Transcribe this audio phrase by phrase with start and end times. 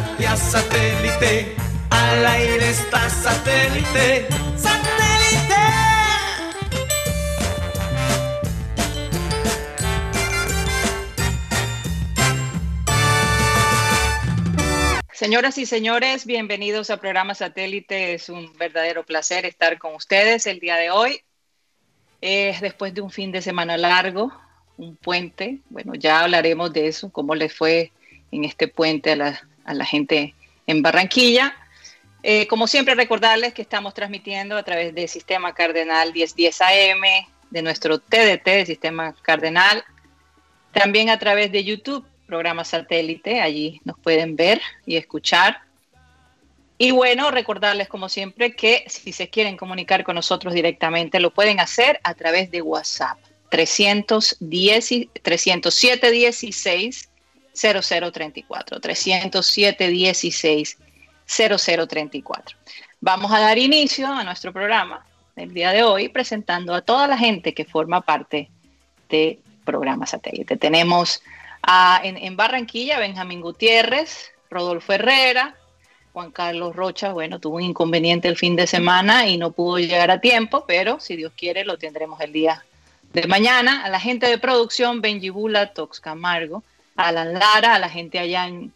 [0.00, 1.56] Conéctate a satélite.
[1.90, 4.28] Al aire está satélite.
[4.56, 5.54] ¡Satélite!
[15.12, 18.14] Señoras y señores, bienvenidos a programa Satélite.
[18.14, 21.20] Es un verdadero placer estar con ustedes el día de hoy.
[22.22, 24.32] Es después de un fin de semana largo,
[24.78, 25.58] un puente.
[25.68, 27.92] Bueno, ya hablaremos de eso, cómo le fue
[28.30, 30.34] en este puente a la, a la gente
[30.66, 31.56] en Barranquilla.
[32.22, 37.02] Eh, como siempre, recordarles que estamos transmitiendo a través del Sistema Cardenal 1010 AM,
[37.50, 39.82] de nuestro TDT, de Sistema Cardenal,
[40.72, 45.62] también a través de YouTube programa satélite, allí nos pueden ver y escuchar.
[46.78, 51.58] Y bueno, recordarles como siempre que si se quieren comunicar con nosotros directamente, lo pueden
[51.58, 53.18] hacer a través de WhatsApp
[53.50, 57.09] 310, 307 16
[57.60, 60.78] 0034 307 16
[61.26, 62.56] 0034.
[63.00, 65.04] Vamos a dar inicio a nuestro programa
[65.36, 68.50] el día de hoy presentando a toda la gente que forma parte
[69.08, 70.56] de programa satélite.
[70.56, 71.22] Tenemos
[72.02, 75.54] en, Barranquilla, Benjamín Gutiérrez, Rodolfo Herrera,
[76.12, 80.10] Juan Carlos Rocha, bueno, tuvo un inconveniente el fin de semana y no pudo llegar
[80.10, 82.64] a tiempo, pero si Dios quiere lo tendremos el día
[83.12, 83.84] de mañana.
[83.84, 86.64] A la gente de producción, Benji Bula, Tox Camargo,
[87.08, 88.72] Alan Lara, a la gente allá en,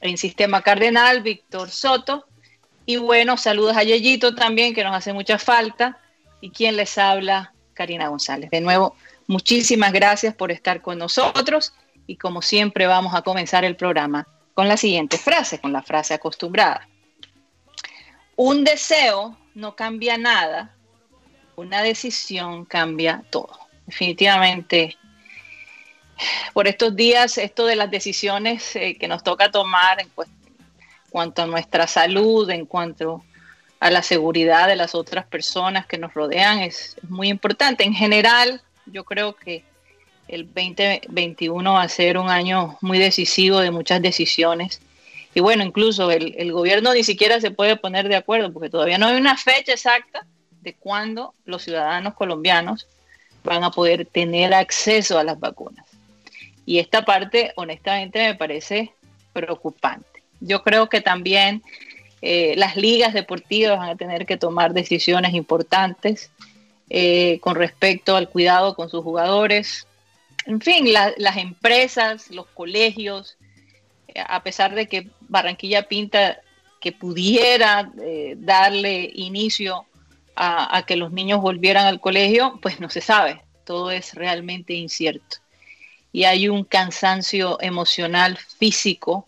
[0.00, 2.26] en Sistema Cardenal, Víctor Soto.
[2.86, 5.98] Y bueno, saludos a Yeyito también, que nos hace mucha falta.
[6.40, 8.50] Y quien les habla, Karina González.
[8.50, 8.96] De nuevo,
[9.26, 11.72] muchísimas gracias por estar con nosotros
[12.06, 16.14] y como siempre vamos a comenzar el programa con la siguiente frase, con la frase
[16.14, 16.88] acostumbrada.
[18.36, 20.74] Un deseo no cambia nada,
[21.56, 23.58] una decisión cambia todo.
[23.86, 24.96] Definitivamente,
[26.52, 30.08] por estos días, esto de las decisiones eh, que nos toca tomar en,
[31.10, 33.22] cuanto a nuestra salud, en cuanto
[33.80, 37.84] a la seguridad de las otras personas que nos rodean, es muy importante.
[37.84, 39.64] En general, yo creo que
[40.28, 44.80] el 2021 va a ser un año muy decisivo de muchas decisiones.
[45.34, 49.06] Y bueno, incluso el, gobierno ni siquiera se puede poner de acuerdo porque todavía no
[49.06, 50.26] hay una fecha exacta
[50.60, 52.86] de cuándo los ciudadanos colombianos
[53.42, 55.86] van a poder tener acceso a las vacunas.
[56.64, 58.92] Y esta parte, honestamente, me parece
[59.32, 60.22] preocupante.
[60.40, 61.62] Yo creo que también
[62.20, 66.30] eh, las ligas deportivas van a tener que tomar decisiones importantes
[66.90, 69.86] eh, con respecto al cuidado con sus jugadores,
[70.46, 73.36] en fin, las empresas, los colegios,
[74.14, 76.40] a pesar de que Barranquilla pinta
[76.80, 79.86] que pudiera eh, darle inicio
[80.34, 85.36] a, que los niños volvieran al colegio, pues no se sabe, todo es realmente incierto.
[86.12, 89.26] Y hay un cansancio emocional, físico,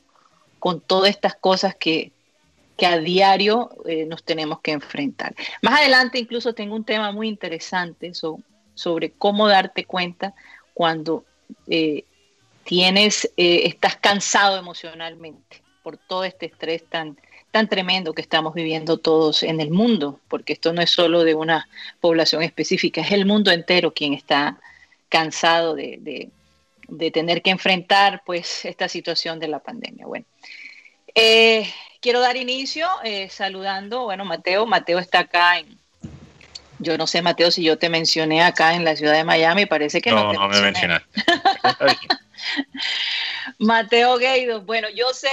[0.59, 2.13] con todas estas cosas que,
[2.85, 5.35] a diario eh, nos tenemos que enfrentar.
[5.63, 8.13] Más adelante incluso tengo un tema muy interesante
[8.75, 10.35] sobre cómo darte cuenta
[10.75, 11.25] cuando
[11.69, 12.05] eh,
[12.65, 17.17] tienes, eh, estás cansado emocionalmente por todo este estrés tan,
[17.51, 21.35] tan tremendo que estamos viviendo todos en el mundo, porque esto no es solo de
[21.35, 21.69] una
[22.01, 24.59] población específica, es el mundo entero quien está
[25.09, 26.31] cansado de,
[27.13, 30.07] tener que enfrentar pues esta situación de la pandemia.
[30.07, 30.27] Bueno,
[31.15, 31.69] eh,
[32.01, 32.89] quiero dar inicio
[33.29, 35.79] saludando, bueno, Mateo, Mateo está acá en,
[36.79, 40.01] yo no sé, Mateo, si yo te mencioné acá en la ciudad de Miami, parece
[40.01, 40.33] que no.
[40.33, 41.09] No, no me mencionaste.
[43.59, 45.29] Mateo Gueido, bueno, yo sé,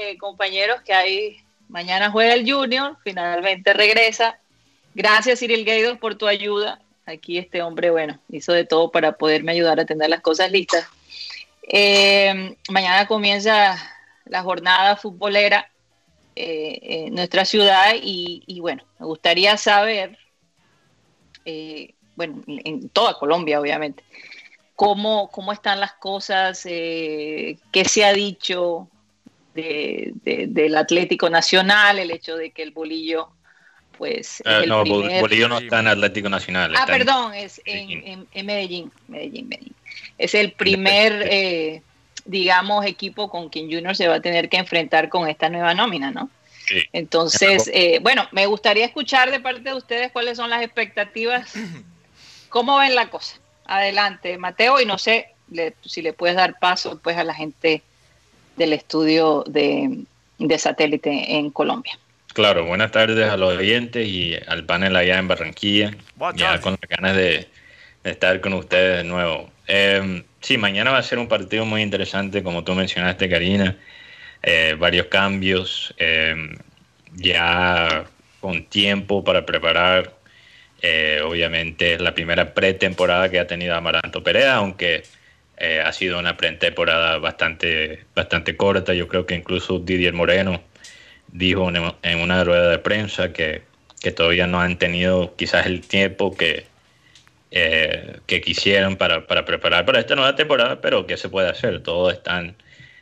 [0.00, 4.38] eh, compañeros, que hay mañana juega el Junior, finalmente regresa.
[4.94, 6.80] Gracias, Cyril Gueido, por tu ayuda.
[7.06, 10.86] Aquí este hombre, bueno, hizo de todo para poderme ayudar a tener las cosas listas.
[11.62, 13.76] Eh, mañana comienza
[14.24, 15.70] la jornada futbolera
[16.36, 20.18] eh, en nuestra ciudad y, bueno, me gustaría saber
[21.44, 24.02] eh, bueno, en toda Colombia obviamente,
[24.74, 28.88] cómo, cómo están las cosas, eh, qué se ha dicho
[29.54, 33.30] del Atlético Nacional, el hecho de que el bolillo
[33.98, 36.74] pues ah, no, Bolillo no está en Atlético Nacional.
[36.76, 39.74] Ah, perdón, es en, Medellín, Medellín, Medellín.
[40.18, 41.82] Es el primer, eh,
[42.24, 46.10] digamos, equipo con quien Junior se va a tener que enfrentar con esta nueva nómina,
[46.10, 46.30] ¿no?
[46.92, 51.52] Entonces, eh, bueno, me gustaría escuchar de parte de ustedes cuáles son las expectativas,
[52.48, 53.36] cómo ven la cosa.
[53.66, 55.28] Adelante, Mateo, y no sé
[55.84, 57.82] si le puedes dar paso pues a la gente
[58.56, 60.06] del estudio de,
[60.58, 61.98] satélite en Colombia.
[62.34, 65.92] Claro, buenas tardes a los oyentes y al panel allá en Barranquilla.
[66.34, 67.46] Ya con las ganas de,
[68.02, 69.52] estar con ustedes de nuevo.
[69.68, 73.78] Eh, sí, mañana va a ser un partido muy interesante, como tú mencionaste, Karina.
[74.42, 76.34] Eh, varios cambios, eh,
[77.12, 78.04] ya
[78.40, 80.12] con tiempo para preparar.
[81.24, 85.04] obviamente es la primera pretemporada que ha tenido Amaranto Perea, aunque
[85.84, 88.92] ha sido una pretemporada bastante, bastante corta.
[88.92, 90.73] Yo creo que incluso Didier Moreno
[91.34, 91.68] dijo
[92.02, 93.62] en una rueda de prensa que,
[94.16, 96.66] todavía no han tenido quizás el tiempo que,
[97.50, 101.82] eh, que quisieron para, preparar para esta nueva temporada, pero que se puede hacer?
[101.82, 102.54] Todos están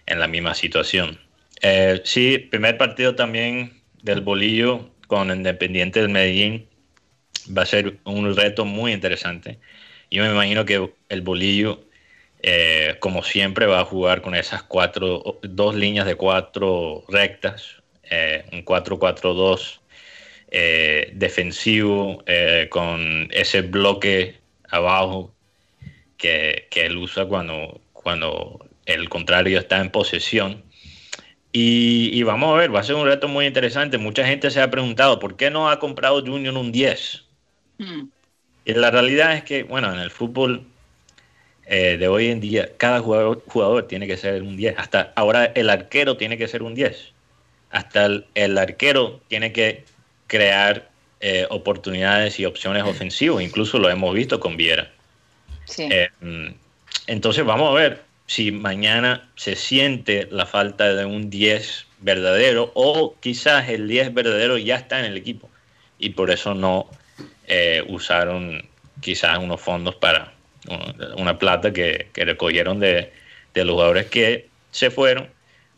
[0.06, 1.18] en la misma situación.
[1.60, 6.68] Eh, sí, primer partido también del Bolillo con Independiente del Medellín
[7.56, 9.58] va a ser un reto muy interesante.
[10.10, 11.84] Yo me imagino que el Bolillo,
[12.42, 17.81] eh, como siempre, va a jugar con esas cuatro, dos líneas de cuatro rectas,
[18.14, 19.80] eh, un 4-4-2
[20.50, 24.36] eh, defensivo eh, con ese bloque
[24.68, 25.32] abajo
[26.18, 30.62] que, él usa cuando, cuando el contrario está en posesión.
[31.52, 33.96] Y, vamos a ver, va a ser un reto muy interesante.
[33.96, 37.24] Mucha gente se ha preguntado, ¿por qué no ha comprado Junior un 10?
[37.78, 38.08] Hmm.
[38.66, 40.66] Y la realidad es que, bueno, en el fútbol
[41.66, 44.74] de hoy en día, cada jugador, jugador, tiene que ser un 10.
[44.76, 47.11] Hasta ahora el arquero tiene que ser un 10
[47.72, 49.84] hasta el, arquero tiene que
[50.26, 50.88] crear
[51.20, 54.90] eh, oportunidades y opciones ofensivas, incluso lo hemos visto con Viera.
[55.78, 56.08] Eh,
[57.06, 63.16] entonces vamos a ver si mañana se siente la falta de un 10 verdadero o
[63.20, 65.48] quizás el 10 verdadero ya está en el equipo.
[65.98, 66.88] Y por eso no
[67.46, 68.68] eh, usaron
[69.00, 70.34] quizás unos fondos para
[71.16, 73.12] una plata que, recogieron de,
[73.52, 75.28] de los jugadores que se fueron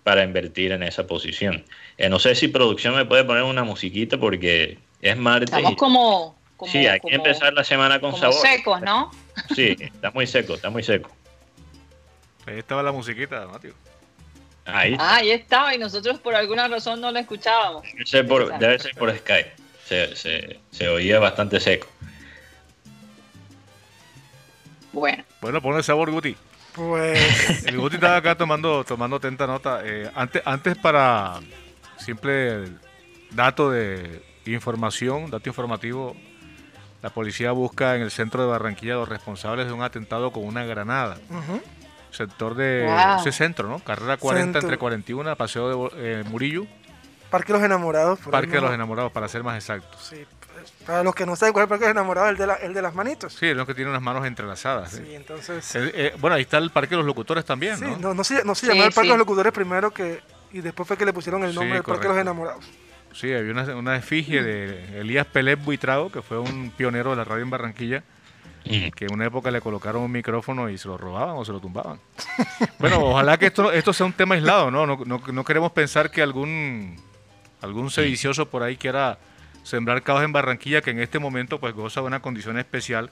[0.04, 1.64] para invertir en esa posición.
[1.98, 5.50] Eh, no sé si producción me puede poner una musiquita porque es martes.
[5.50, 6.36] Estamos como,
[6.66, 8.34] Sí, hay que empezar la semana con sabor.
[8.34, 9.10] secos, ¿no?
[9.54, 11.10] Sí, está muy seco, está muy seco.
[12.46, 13.74] Ahí estaba la musiquita, Mateo.
[14.66, 14.96] Ahí.
[14.98, 17.82] Ah, ahí estaba y nosotros por alguna razón no la escuchábamos.
[17.92, 19.52] Debe ser por, debe ser por Skype.
[19.86, 21.88] Se, se, se, oía bastante seco.
[24.92, 25.24] Bueno.
[25.42, 26.34] Bueno, pon el sabor, Guti.
[26.74, 27.66] Pues.
[27.66, 29.80] El Guti estaba acá tomando, tomando atenta nota.
[29.84, 31.40] Eh, antes, antes para
[31.98, 32.64] simple
[33.30, 36.16] dato de información, dato informativo,
[37.04, 40.64] la policía busca en el centro de Barranquilla los responsables de un atentado con una
[40.64, 41.18] granada.
[42.10, 42.88] Sector de
[43.18, 43.78] ese centro, ¿no?
[43.80, 46.66] Carrera 40 entre 41, Paseo de eh, Murillo.
[47.38, 48.18] Parque de los Enamorados.
[48.30, 49.96] Parque de los Enamorados, para ser más exacto.
[49.98, 50.24] Sí,
[50.86, 52.74] para los que no saben cuál es el Parque de los Enamorados, el de, el
[52.74, 53.32] de las manitos.
[53.34, 54.92] Sí, el que tiene unas manos entrelazadas.
[54.92, 55.68] Sí, entonces...
[55.74, 58.14] Eh, bueno, ahí está el Parque de los Locutores también, sí, ¿no?
[58.14, 60.20] No, se, no se llamaba el Parque de los Locutores primero que
[60.52, 62.64] y después fue que le pusieron el nombre del Parque de los Enamorados.
[63.12, 67.24] Sí, había una, una efigie de Elías Pelé Buitrago, que fue un pionero de la
[67.24, 68.04] radio en Barranquilla,
[68.64, 71.60] que en una época le colocaron un micrófono y se lo robaban o se lo
[71.60, 71.98] tumbaban.
[72.78, 74.86] bueno, ojalá que esto, esto sea un tema aislado, ¿no?
[74.86, 76.96] No, no, queremos pensar que algún,
[77.64, 79.18] algún sedicioso por ahí quiera
[79.62, 83.10] sembrar caos en Barranquilla, que en este momento pues goza de una condición especial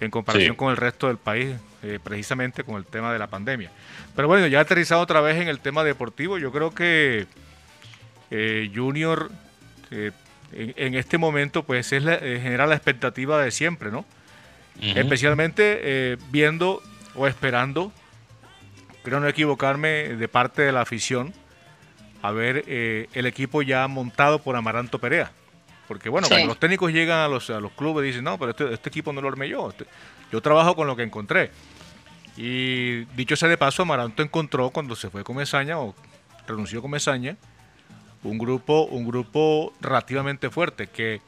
[0.00, 3.70] en comparación con el resto del país, eh, precisamente con el tema de la pandemia.
[4.14, 7.26] Pero bueno, ya aterrizado otra vez en el tema deportivo, yo creo que
[8.30, 9.30] eh, Junior
[9.90, 10.10] eh,
[10.52, 14.04] en, este momento pues es la, genera la expectativa de siempre, ¿no?
[14.80, 16.82] Especialmente viendo
[17.14, 17.92] o esperando,
[19.04, 21.32] creo no equivocarme, de parte de la afición,
[22.22, 25.32] a ver el equipo ya montado por Amaranto Perea.
[25.88, 28.52] Porque bueno, cuando los técnicos llegan a los, a los clubes y dicen, no, pero
[28.52, 29.68] este, este equipo no lo armé yo.
[29.68, 29.84] Este,
[30.30, 31.50] yo trabajo con lo que encontré.
[32.36, 35.94] Y dicho sea de paso, Amaranto encontró cuando se fue con Mesaña o
[36.46, 37.36] renunció con Mesaña,
[38.22, 41.20] un grupo, un grupo relativamente fuerte que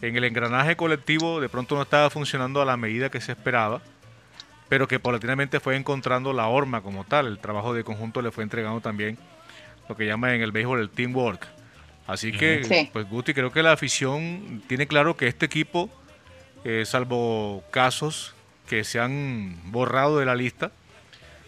[0.00, 3.82] en el engranaje colectivo de pronto no estaba funcionando a la medida que se esperaba,
[4.68, 7.26] pero que paulatinamente fue encontrando la horma como tal.
[7.26, 9.18] El trabajo de conjunto le fue entregando también
[9.90, 11.46] lo que llaman en el béisbol el teamwork.
[12.06, 15.90] Así que, pues Guti, creo que la afición tiene claro que este equipo,
[16.64, 18.34] eh, salvo casos
[18.68, 20.70] que se han borrado de la lista,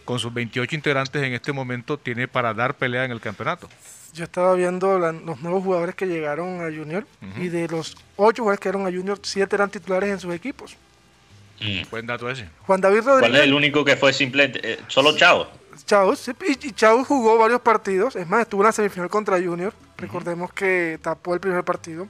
[0.04, 3.68] con sus 28 integrantes en este momento, tiene para dar pelea en el campeonato.
[4.12, 7.06] Yo estaba viendo los nuevos jugadores que llegaron a Junior
[7.38, 10.76] y de los 8 jugadores que llegaron a Junior, 7 eran titulares en sus equipos.
[11.60, 11.82] Mm.
[11.90, 12.48] Buen dato ese.
[12.66, 13.20] Juan David Rodríguez.
[13.20, 14.52] ¿Cuál es el único que fue simple?
[14.54, 15.61] Eh, solo Chao.
[15.86, 16.14] Chao,
[16.46, 18.16] y Chao jugó varios partidos.
[18.16, 19.72] Es más, estuvo en la semifinal contra Junior.
[19.96, 22.08] Recordemos que tapó el primer partido.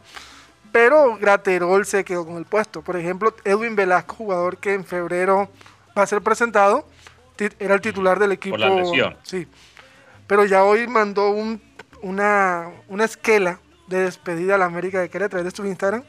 [0.72, 2.82] Pero Graterol se quedó con el puesto.
[2.82, 5.50] Por ejemplo, Edwin Velasco, jugador que en febrero
[5.96, 6.86] va a ser presentado,
[7.58, 8.54] era el titular del equipo.
[8.54, 9.16] Por la lesión.
[9.22, 9.46] Sí.
[10.26, 11.60] Pero ya hoy mandó un,
[12.00, 16.02] una, una esquela de despedida a la América de través de su Instagram.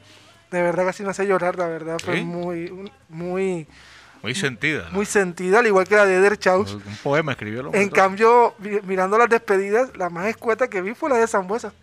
[0.49, 1.97] De verdad casi me hace llorar, la verdad.
[1.99, 3.67] Fue muy, muy...
[4.23, 4.87] Muy sentida.
[4.91, 6.75] Muy sentida, al igual que la de Eder Chaus.
[6.75, 7.69] Un poema escribió.
[7.73, 11.73] En cambio, mirando las despedidas, la más escueta que vi fue la de Zambuesa.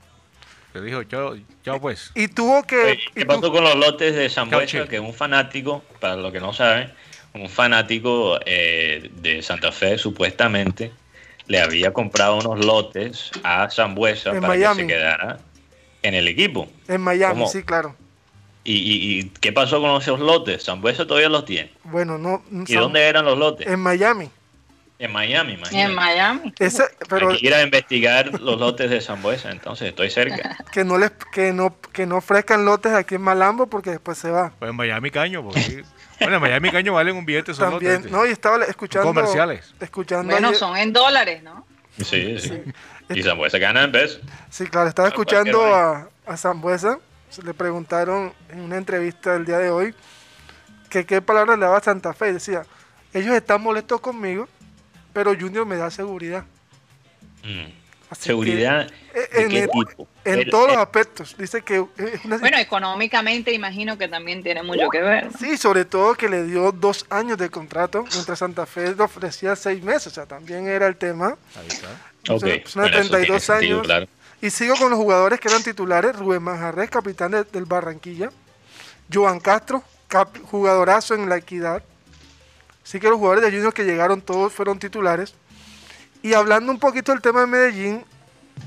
[0.72, 2.10] Que dijo, chao, chao pues.
[2.14, 2.98] Y tuvo que...
[3.14, 4.88] ¿Qué pasó con los lotes de Zambuesa?
[4.88, 6.90] Que un fanático, para los que no saben,
[7.34, 10.92] un fanático eh, de Santa Fe supuestamente
[11.46, 15.40] le había comprado unos lotes a Zambuesa para que se quedara
[16.02, 16.70] en el equipo.
[16.88, 17.96] En Miami, sí, claro.
[18.62, 20.64] ¿Y, qué pasó con esos lotes?
[20.64, 21.72] Zambuesa todavía los tiene.
[21.84, 22.42] Bueno, no.
[22.66, 23.66] ¿Y dónde eran los lotes?
[23.66, 24.30] En Miami.
[25.00, 26.52] En Miami, En Miami.
[27.08, 30.58] pero, ir a investigar los lotes de Zambuesa, entonces estoy cerca.
[30.72, 34.30] Que no les, que no, que no ofrezcan lotes aquí en Malambo porque después se
[34.30, 34.52] va.
[34.58, 35.84] Pues en Miami caño, porque
[36.20, 39.08] bueno, en Miami caño valen un billete esos También, no, y estaba escuchando.
[39.08, 39.74] Comerciales.
[39.80, 41.66] Escuchando bueno, son en dólares, ¿no?
[41.96, 42.62] Sí, sí.
[43.08, 44.20] Y Zambuesa gana en pesos.
[44.50, 46.98] Sí, claro, estaba escuchando a, a Zambuesa.
[47.44, 49.94] Le preguntaron en una entrevista del día de hoy
[50.88, 52.32] que qué palabras le daba a Santa Fe.
[52.32, 52.64] Decía,
[53.14, 54.48] ellos están molestos conmigo,
[55.12, 56.44] pero Junior me da seguridad.
[57.44, 57.80] Mm.
[58.18, 58.88] ¿Seguridad
[60.24, 61.36] en, todos los aspectos.
[61.36, 65.28] Dice que Bueno, económicamente imagino que también tiene mucho que ver.
[65.38, 69.56] Sí, sobre todo que le dio dos años de contrato, mientras Santa Fe le ofrecía
[69.56, 70.08] seis meses.
[70.08, 71.36] O sea, también era el tema.
[71.56, 72.34] Ahí está.
[72.34, 72.62] Okay.
[72.62, 73.88] 32 años.
[74.42, 76.16] Y sigo con los jugadores que eran titulares.
[76.16, 78.30] Rubén Manjarres, capitán del Barranquilla.
[79.12, 79.82] Joan Castro,
[80.50, 81.82] jugadorazo en la equidad.
[82.84, 85.34] Así que los jugadores de Junior que llegaron todos fueron titulares.
[86.22, 88.04] Y hablando un poquito del tema de Medellín,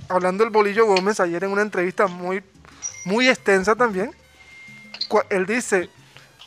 [0.10, 2.44] hablando del Bolillo Gómez, ayer en una entrevista muy,
[3.06, 4.12] muy extensa también,
[5.30, 5.90] él dice,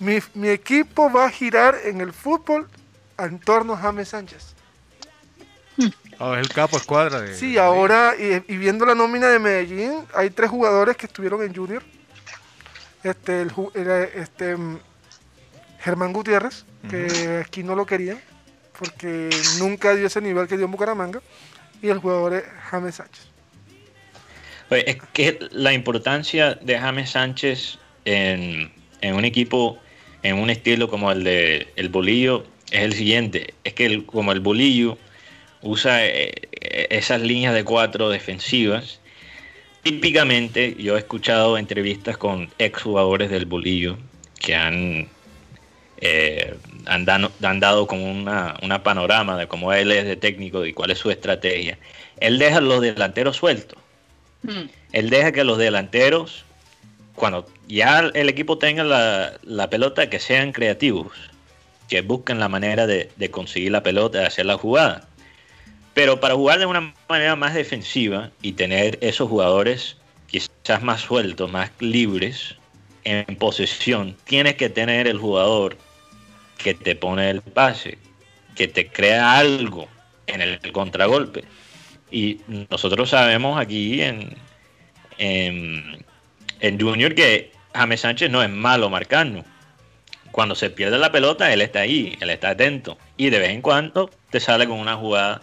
[0.01, 2.69] mi, equipo va a girar en el fútbol
[3.19, 4.56] en torno a James Sánchez.
[6.19, 7.35] Oh, es el capo escuadra de...
[7.35, 11.83] Sí, ahora, y, viendo la nómina de Medellín, hay tres jugadores que estuvieron en Junior.
[13.03, 13.53] Este, el,
[14.15, 14.79] este mm,
[15.81, 18.19] Germán Gutiérrez, que aquí no lo querían
[18.79, 21.21] porque nunca dio ese nivel que dio en Bucaramanga,
[21.83, 23.27] y el jugador es James Sánchez.
[24.69, 29.79] Pues es que la importancia de James Sánchez en, un equipo,
[30.23, 34.41] en un estilo como el de el Bolillo, es el siguiente, es que como el
[34.41, 34.99] Bolillo
[35.63, 36.33] usa eh,
[36.91, 39.01] esas líneas de cuatro defensivas,
[39.83, 43.99] típicamente yo he escuchado entrevistas con exjugadores del Bolillo
[44.41, 45.09] que han
[45.99, 50.99] eh, han, dado como una, panorama de cómo él es de técnico y cuál es
[50.99, 51.79] su estrategia.
[52.19, 53.79] Él deja los delanteros sueltos.
[54.43, 54.69] Hmm.
[54.93, 56.45] Él deja que los delanteros,
[57.15, 61.13] cuando ya el equipo tenga la, pelota, que sean creativos,
[61.89, 65.09] que busquen la manera de, conseguir la pelota, de hacer la jugada.
[65.97, 71.51] Pero para jugar de una manera más defensiva y tener esos jugadores quizás más sueltos,
[71.51, 72.55] más libres
[73.05, 75.79] en posesión, tienes que tener el jugador
[76.59, 77.97] que te pone el pase,
[78.55, 79.89] que te crea algo
[80.27, 81.45] en el contragolpe.
[82.11, 84.37] Y nosotros sabemos aquí en,
[85.17, 89.47] en, Junior que James Sánchez no es malo marcando.
[90.31, 92.99] Cuando se pierde la pelota, él está ahí, él está atento.
[93.17, 95.41] Y de vez en cuando te sale con una jugada,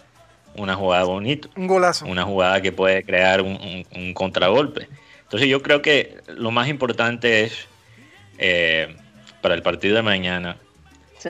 [0.56, 1.48] una jugada bonita.
[1.56, 2.06] Un golazo.
[2.06, 4.88] Una jugada que puede crear un, contragolpe.
[5.22, 7.66] Entonces yo creo que lo más importante es
[8.38, 8.94] eh,
[9.40, 10.56] para el partido de mañana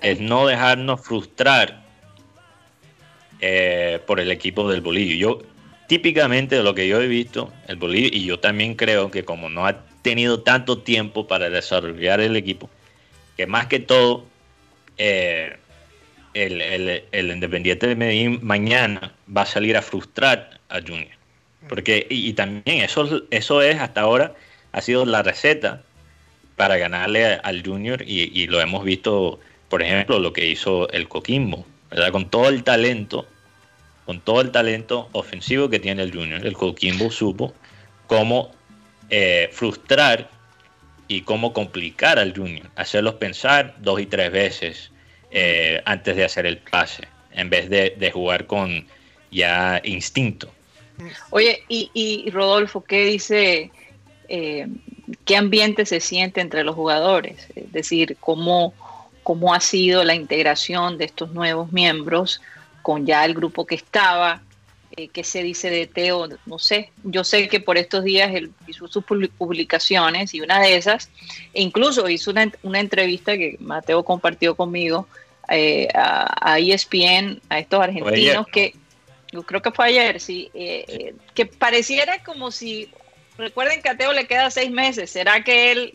[0.03, 1.83] es no dejarnos frustrar
[3.41, 5.17] eh, por el equipo del Bolillo.
[5.17, 5.43] Yo,
[5.87, 9.49] típicamente de lo que yo he visto, el Bolillo, y yo también creo que como
[9.49, 12.69] no ha tenido tanto tiempo para desarrollar el equipo,
[13.37, 14.25] que más que todo
[14.99, 15.57] eh,
[16.35, 21.17] el, Independiente de Medellín mañana va a salir a frustrar a Junior.
[21.69, 24.35] Porque, y, también eso, eso es hasta ahora,
[24.73, 25.83] ha sido la receta
[26.57, 29.41] para ganarle al Junior y, y lo hemos visto
[29.75, 32.13] por ejemplo, lo que hizo el Coquimbo, ¿verdad?
[32.13, 33.27] Con todo el talento,
[34.07, 37.53] con todo el talento ofensivo que tiene el Junior, el Coquimbo supo
[38.07, 38.53] cómo
[39.11, 40.31] eh, frustrar
[41.09, 44.93] y cómo complicar al Junior, hacerlos pensar dos y tres veces
[45.37, 48.87] eh, antes de hacer el pase, en vez de, jugar con
[49.33, 50.49] ya instinto.
[51.31, 53.73] Oye, y, Rodolfo, ¿qué dice?
[54.29, 54.69] Eh,
[55.25, 57.49] ¿Qué ambiente se siente entre los jugadores?
[57.57, 58.73] Es decir, ¿cómo,
[59.25, 62.41] cómo ha sido la integración de estos nuevos miembros
[62.83, 64.41] con ya el grupo que estaba,
[64.97, 66.93] eh, qué se dice de Teo, no sé.
[67.03, 71.11] Yo sé que por estos días él hizo sus publicaciones y una de esas,
[71.53, 75.09] e incluso hizo una, entrevista que Mateo compartió conmigo
[75.49, 78.75] eh, a, ESPN, a estos argentinos que,
[79.33, 82.89] yo creo que fue ayer, sí, eh, que pareciera como si
[83.37, 85.11] recuerden que a Teo le queda seis meses.
[85.11, 85.95] ¿Será que él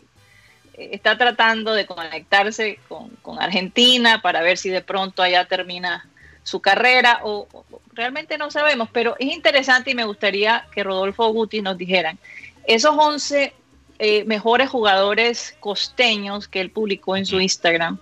[0.74, 6.08] eh, está tratando de conectarse con, Argentina para ver si de pronto allá termina
[6.42, 7.46] su carrera o,
[7.92, 12.18] realmente no sabemos, pero es interesante y me gustaría que Rodolfo Guti nos dijeran,
[12.66, 13.52] esos 11
[13.98, 17.98] eh, mejores jugadores costeños que él publicó en su Instagram,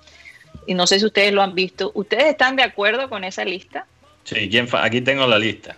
[0.68, 3.86] y no sé si ustedes lo han visto, ¿ustedes están de acuerdo con esa lista?
[4.24, 5.74] Sí, aquí tengo la lista.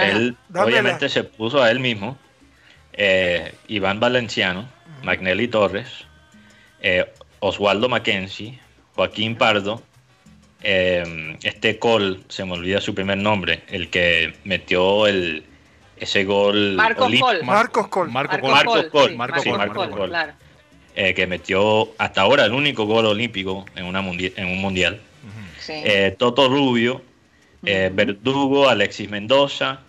[0.00, 2.16] él obviamente se puso a él mismo,
[2.94, 4.66] eh, Iván Valenciano,
[5.02, 6.06] Magnelli Torres,
[6.80, 8.58] eh, Oswaldo Mackenzie,
[8.94, 9.82] Joaquín Pardo,
[10.62, 15.44] eh, este Col, se me olvida su primer nombre, el que metió el
[15.98, 16.72] ese gol.
[16.74, 17.44] Marcos Col.
[17.44, 18.10] Marcos Col.
[18.10, 18.38] Marcos
[18.90, 19.14] Col.
[19.14, 20.10] Marcos Col.
[20.94, 25.00] Eh, que metió hasta ahora el único gol olímpico en, una en un mundial.
[26.18, 27.00] Toto Rubio,
[27.62, 29.80] Verdugo, Alexis Mendoza,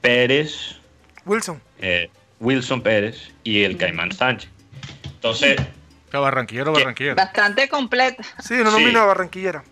[0.00, 0.76] Pérez.
[1.24, 1.60] Wilson.
[2.38, 4.50] Wilson Pérez y el Caimán Sánchez.
[5.04, 5.56] Entonces.
[6.12, 7.16] Barranquillero, Barranquillero.
[7.16, 8.22] Bastante completa.
[8.42, 9.64] Sí, no nomina a Barranquillera.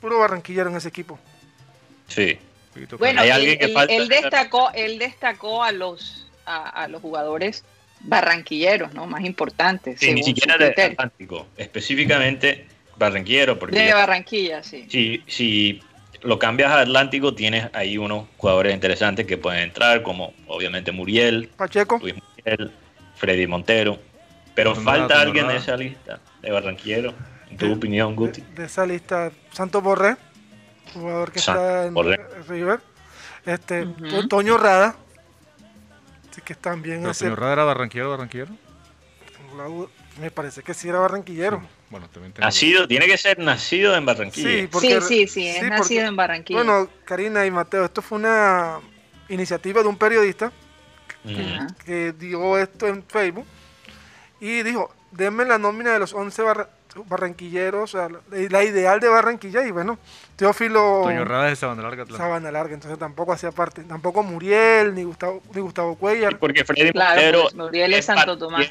[0.00, 1.18] Puro Barranquillero en ese equipo.
[2.08, 2.38] Sí.
[2.98, 7.64] Bueno, él, destacó, él destacó a los, a, los jugadores
[8.04, 9.06] barranquilleros, ¿no?
[9.06, 9.98] Más importantes.
[9.98, 13.58] Sí, ni siquiera de Atlántico, específicamente barranquillero.
[13.58, 14.86] Porque de Barranquilla, sí.
[14.88, 15.82] Si, si
[16.22, 21.48] lo cambias a Atlántico, tienes ahí unos jugadores interesantes que pueden entrar, como obviamente Muriel,
[21.56, 22.72] Pacheco, Luis Muriel,
[23.16, 23.98] Freddy Montero.
[24.54, 27.12] Pero falta alguien de esa lista, de Barranquero,
[27.50, 28.42] en tu opinión, Guti.
[28.54, 30.16] De, esa lista, Santos Borré,
[30.92, 31.94] jugador que está en
[32.48, 32.80] River.
[33.44, 33.86] Este,
[34.28, 34.96] Toño Rada,
[36.44, 38.56] que también ¿Pero Toño Rada era barranquillero, barranquillero?
[40.20, 41.62] Me parece que sí era barranquillero.
[41.90, 44.48] Bueno, también nacido, tiene que ser nacido en Barranquilla.
[44.48, 46.62] Sí, porque, sí, sí, es nacido en Barranquilla.
[46.62, 48.80] Bueno, Karina y Mateo, esto fue una
[49.28, 50.52] iniciativa de un periodista
[51.84, 53.46] que dio esto en Facebook
[54.40, 56.42] y dijo, denme la nómina de los 11
[57.06, 59.98] barranquilleros, la, ideal de Barranquilla, y bueno,
[60.36, 61.02] Teófilo...
[61.04, 62.06] Toño Rada de Sabana Larga.
[62.16, 66.38] Sabana Larga, entonces tampoco hacía parte, tampoco Muriel, ni Gustavo, ni Gustavo Cuellar.
[66.38, 68.66] porque Freddy claro, Muriel es Santo Tomás.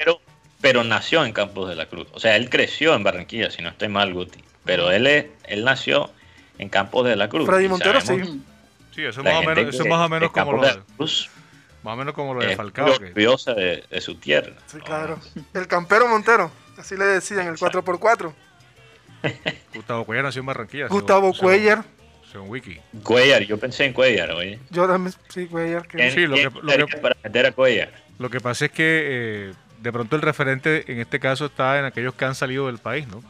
[0.60, 3.68] Pero nació en Campos de la Cruz, o sea, él creció en Barranquilla, si no
[3.68, 6.10] estoy mal, Guti, pero él, es, él nació
[6.58, 7.46] en Campos de la Cruz.
[7.46, 8.42] Freddy Montero, sí.
[8.94, 10.82] Sí, eso es más, o menos, eso es más o menos como lo de...
[11.84, 12.92] Más o menos como lo de Falcao.
[12.92, 14.54] orgullosa de, de, su tierra.
[14.66, 15.18] Sí, claro.
[15.52, 18.32] El campero Montero, así le decían, el 4x4.
[19.74, 20.88] Gustavo Cuellar nació en Barranquilla.
[20.88, 21.84] Gustavo Cuellar.
[22.30, 22.80] Según Wiki.
[23.02, 24.58] Cuellar, yo pensé en Cuellar, oye.
[24.70, 25.86] Yo también, sí, Cuellar.
[25.86, 26.10] Que...
[26.10, 27.92] Sí, lo que, lo que, para meter a Cuellar.
[28.18, 31.84] Lo que pasa es que eh, de pronto el referente en este caso está en
[31.84, 33.22] aquellos que han salido del país, ¿no?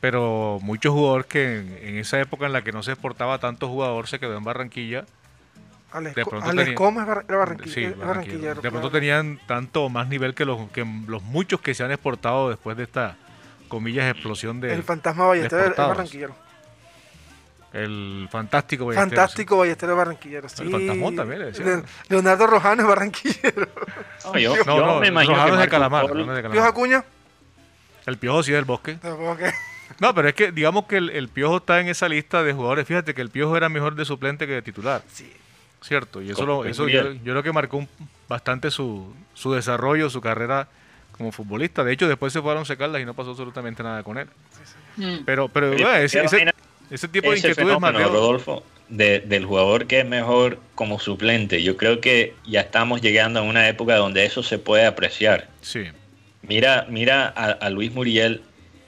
[0.00, 3.68] Pero muchos jugadores que en, en esa época en la que no se exportaba tanto
[3.68, 5.04] jugador se quedó en Barranquilla
[5.94, 6.46] Alex, de pronto
[7.28, 8.60] barranquillero.
[8.60, 12.48] De pronto tenían tanto más nivel que los, que los muchos que se han exportado
[12.48, 13.16] después de esta,
[13.68, 14.74] comillas, explosión de.
[14.74, 16.34] El fantasma Ballesteros es barranquillero.
[17.72, 19.10] El fantástico Ballesteros.
[19.10, 20.48] Fantástico Ballesteros barranquillero.
[20.48, 20.62] Sí.
[20.64, 21.82] El fantasmón también le decía.
[22.08, 23.68] Leonardo Rojano es barranquillero.
[24.24, 25.34] No, yo, no, no, me imagino.
[25.34, 26.12] Rojano es de Calamar.
[26.12, 27.04] No ¿Piojo Acuña?
[28.06, 28.98] El Piojo sí es del bosque.
[29.00, 29.52] Del bosque.
[30.00, 32.86] No, pero es que digamos que el, el, Piojo está en esa lista de jugadores.
[32.88, 35.02] Fíjate que el Piojo era mejor de suplente que de titular.
[35.12, 35.30] Sí.
[35.84, 37.86] Cierto, y eso, eso yo, yo, creo que marcó
[38.26, 40.66] bastante su, su desarrollo, su carrera
[41.12, 41.84] como futbolista.
[41.84, 44.26] De hecho, después se fueron secarlas y no pasó absolutamente nada con él.
[44.96, 45.24] Mm.
[45.26, 46.24] Pero, pero ese,
[46.90, 48.08] ese, tipo de inquietudes, Mateo.
[48.08, 53.40] Rodolfo, de, del jugador que es mejor como suplente, yo creo que ya estamos llegando
[53.40, 55.48] a una época donde eso se puede apreciar.
[55.60, 55.84] Sí.
[56.40, 58.40] Mira, mira a, Luis Muriel,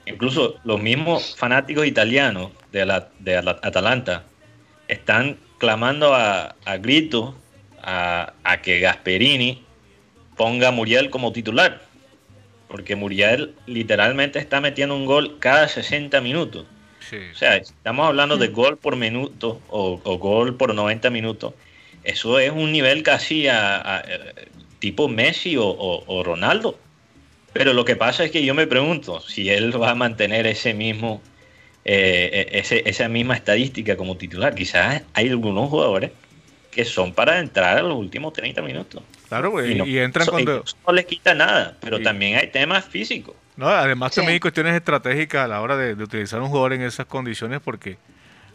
[0.07, 4.25] incluso los mismos fanáticos italianos de, la, de Atalanta
[4.89, 7.35] están clamando a, a grito
[7.87, 9.63] a, que Gasperini
[10.37, 11.83] ponga a Muriel como titular.
[12.69, 16.67] Porque Muriel literalmente está metiendo un gol cada 60 minutos.
[17.33, 21.55] O sea, estamos hablando de gol por minuto o, gol por 90 minutos.
[22.03, 24.05] Eso es un nivel casi a,
[24.81, 26.77] tipo Messi o, Ronaldo.
[27.53, 30.75] Pero lo que pasa es que yo me pregunto si él va a mantener ese
[30.75, 31.23] mismo
[31.89, 34.57] eh, ese, esa misma estadística como titular.
[34.57, 36.11] Quizás hay algunos jugadores
[36.73, 39.05] que son para entrar a los últimos 30 minutos.
[39.29, 40.65] Claro, y, no, entran cuando...
[40.85, 43.37] No les quita nada, pero también hay temas físicos.
[43.57, 47.07] No, además también hay cuestiones estratégicas a la hora de, utilizar un jugador en esas
[47.07, 47.99] condiciones porque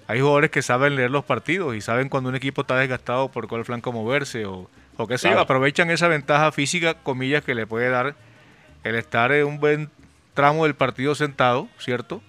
[0.07, 3.47] hay jugadores que saben leer los partidos y saben cuando un equipo está desgastado por
[3.47, 7.89] cuál flanco moverse o, o qué sé aprovechan esa ventaja física, comillas, que le puede
[7.89, 8.13] dar
[8.83, 9.89] el estar en un buen
[10.33, 12.21] tramo del partido sentado, ¿cierto?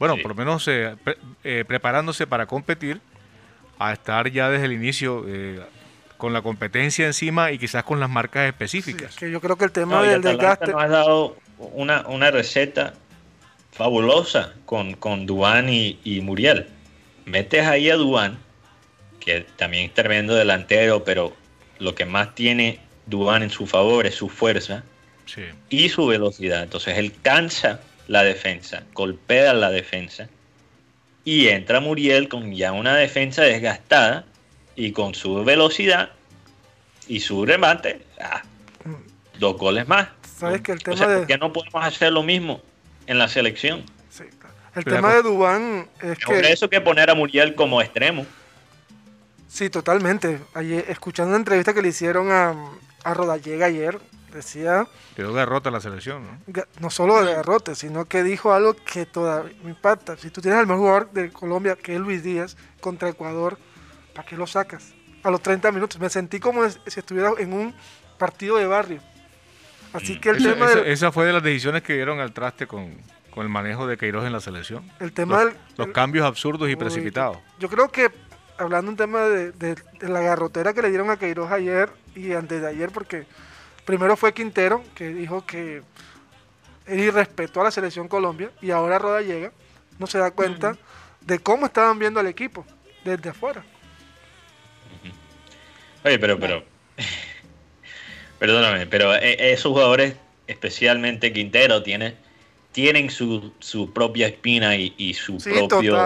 [0.00, 0.96] Bueno, por lo menos eh,
[1.44, 3.02] eh, preparándose para competir,
[3.78, 5.60] a estar ya desde el inicio eh,
[6.16, 9.14] con la competencia encima y quizás con las marcas específicas.
[9.16, 10.72] que yo creo que el tema del desgaste...
[10.72, 12.94] Nos ha dado una, una receta
[13.72, 16.66] fabulosa con, con Duan y, Muriel.
[17.26, 18.38] Metes ahí a Duan,
[19.20, 21.36] que también es tremendo delantero, pero
[21.78, 24.82] lo que más tiene Duan en su favor es su fuerza
[25.68, 26.62] y su velocidad.
[26.62, 27.80] Entonces él cansa
[28.10, 30.28] la defensa, golpea la defensa
[31.22, 34.24] y entra Muriel con ya una defensa desgastada
[34.74, 36.10] y con su velocidad
[37.06, 38.42] y su remate, ah,
[39.38, 40.08] dos goles más.
[40.38, 41.24] ¿Sabes que el tema de...
[41.24, 42.60] ¿por no podemos hacer lo mismo
[43.06, 43.84] en la selección?
[44.74, 46.34] El tema de Dubán es que...
[46.34, 48.26] Por eso que poner a Muriel como extremo.
[49.46, 50.40] Sí, totalmente.
[50.54, 52.56] Ayer, escuchando una entrevista que le hicieron a,
[53.04, 54.86] a Rodallega ayer, decía...
[55.16, 56.62] Quedó derrota la selección, ¿no?
[56.80, 60.16] No solo de derrota, sino que dijo algo que todavía me impacta.
[60.16, 63.58] Si tú tienes al mejor jugador de Colombia, que es Luis Díaz, contra Ecuador,
[64.14, 64.92] ¿para qué lo sacas?
[65.22, 66.00] A los 30 minutos.
[66.00, 67.74] Me sentí como si estuviera en un
[68.18, 69.00] partido de barrio.
[69.92, 70.20] Así mm.
[70.20, 70.72] que el tema...
[70.86, 72.96] Esa, fue de las decisiones que dieron al traste con,
[73.30, 74.90] con el manejo de Queiroz en la selección.
[75.00, 77.38] El tema los, los cambios absurdos y precipitados.
[77.58, 78.10] Yo creo que
[78.60, 82.60] hablando un tema de, de, la garrotera que le dieron a Queiroz ayer y antes
[82.60, 83.26] de ayer, porque
[83.84, 85.82] primero fue Quintero, que dijo que
[86.86, 89.52] él irrespetó a la selección Colombia, y ahora Roda llega,
[89.98, 90.76] no se da cuenta
[91.20, 92.64] de cómo estaban viendo al equipo
[93.04, 93.64] desde afuera.
[96.04, 96.64] Oye, pero, pero,
[98.38, 100.14] perdóname, pero eh, esos jugadores,
[100.46, 102.16] especialmente Quintero, tiene
[102.72, 105.96] tienen su, su propia espina y, su propio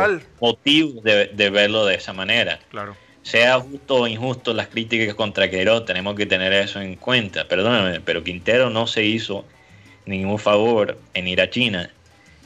[0.41, 2.59] motivo de, verlo de esa manera.
[2.71, 2.97] Claro.
[3.25, 7.49] Sea justo o injusto las críticas contra Queiroz, tenemos que tener eso en cuenta.
[7.49, 9.47] Perdóname, pero Quintero no se hizo
[10.05, 11.91] ningún favor en ir a China.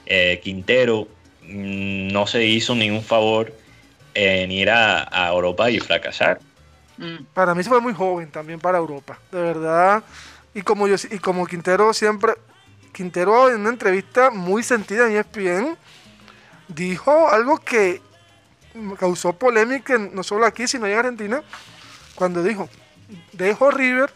[0.07, 1.09] Eh, Quintero
[1.43, 3.53] mm, no se hizo ningún favor
[4.15, 6.39] en ir a, Europa y fracasar.
[6.97, 7.25] Mm.
[7.35, 10.05] Para mí se fue muy joven también para Europa, de verdad.
[10.55, 12.35] Y como yo y como Quintero siempre
[12.93, 15.77] Quintero en una entrevista muy sentida en ESPN
[16.69, 18.01] dijo algo que
[18.99, 21.43] causó polémica no solo aquí, sino en Argentina,
[22.15, 22.69] cuando dijo,
[23.33, 24.11] dejo River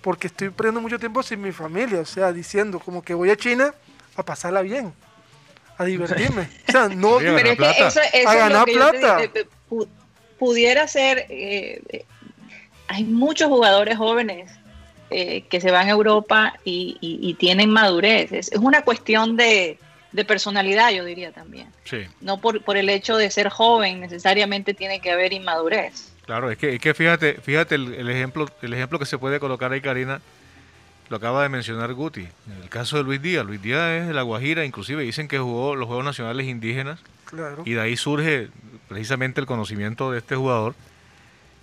[0.00, 3.36] porque estoy perdiendo mucho tiempo sin mi familia, o sea, diciendo como que voy a
[3.36, 3.74] China
[4.16, 4.92] a pasarla bien,
[5.76, 9.20] a divertirme, o sea, no a ganar plata.
[10.38, 12.04] pudiera ser, eh, eh,
[12.86, 14.50] hay muchos jugadores jóvenes
[15.10, 18.30] eh, que se van a Europa y, tienen madurez.
[18.32, 19.78] Es, una cuestión de,
[20.24, 21.68] personalidad, yo diría también.
[22.20, 26.12] No por, por el hecho de ser joven necesariamente tiene que haber inmadurez.
[26.28, 29.72] Claro, es que, es que fíjate, fíjate el, ejemplo, el ejemplo que se puede colocar
[29.72, 30.20] ahí, Karina,
[31.08, 32.20] lo acaba de mencionar Guti.
[32.20, 35.38] En el caso de Luis Díaz, Luis Díaz es de La Guajira, inclusive dicen que
[35.38, 37.00] jugó los Juegos Nacionales Indígenas.
[37.64, 38.48] Y de ahí surge
[38.88, 40.74] precisamente el conocimiento de este jugador.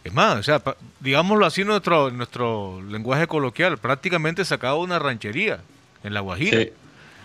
[0.03, 0.61] Es más, o sea,
[0.99, 5.59] digámoslo así nuestro nuestro lenguaje coloquial, prácticamente sacado una ranchería
[6.03, 6.61] en La Guajira.
[6.61, 6.71] Sí.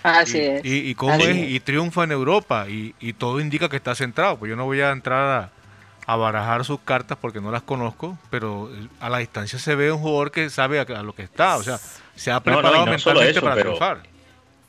[0.03, 0.61] Así y, es.
[0.65, 4.39] Y, cómo es, y triunfa en Europa, y, todo indica que está centrado.
[4.39, 5.51] Pues yo no voy a entrar
[6.07, 10.01] a, barajar sus cartas porque no las conozco, pero a la distancia se ve un
[10.01, 11.79] jugador que sabe a, lo que está, o sea,
[12.17, 14.03] se ha preparado mentalmente para triunfar.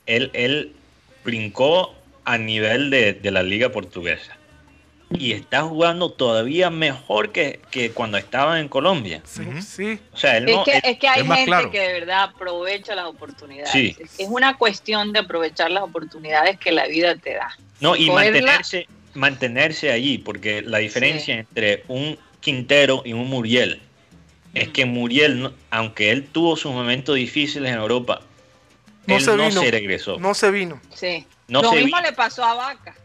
[0.06, 0.76] Él, él
[1.26, 4.38] brincó a nivel de, de la liga portuguesa
[5.14, 7.60] y está jugando todavía mejor que,
[7.94, 9.22] cuando estaba en Colombia.
[9.26, 10.00] Sí, sí.
[10.14, 13.98] O sea, él es, que, es, que, hay gente que de verdad aprovecha las oportunidades.
[14.18, 17.56] Es una cuestión de aprovechar las oportunidades que la vida te da.
[17.80, 23.82] No, y mantenerse, mantenerse allí, porque la diferencia entre un Quintero y un Muriel
[24.54, 28.22] es que Muriel, aunque él tuvo sus momentos difíciles en Europa,
[29.08, 30.20] no él se no se regresó.
[30.20, 30.82] No se vino.
[30.94, 31.26] Sí.
[31.48, 32.96] Lo mismo le pasó a Vaca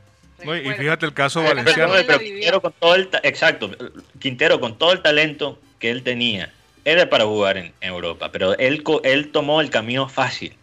[0.42, 1.94] y fíjate el caso valenciano.
[2.18, 3.70] Quintero con todo el exacto,
[4.18, 6.53] Quintero con todo el talento que él tenía,
[6.85, 10.55] era para jugar en, Europa, pero él, él tomó el camino fácil,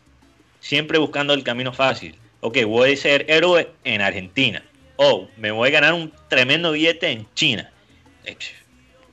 [0.59, 2.15] siempre buscando el camino fácil.
[2.41, 4.63] Ok, voy a ser héroe en Argentina.
[4.97, 7.71] Oh, me voy a ganar un tremendo billete en China.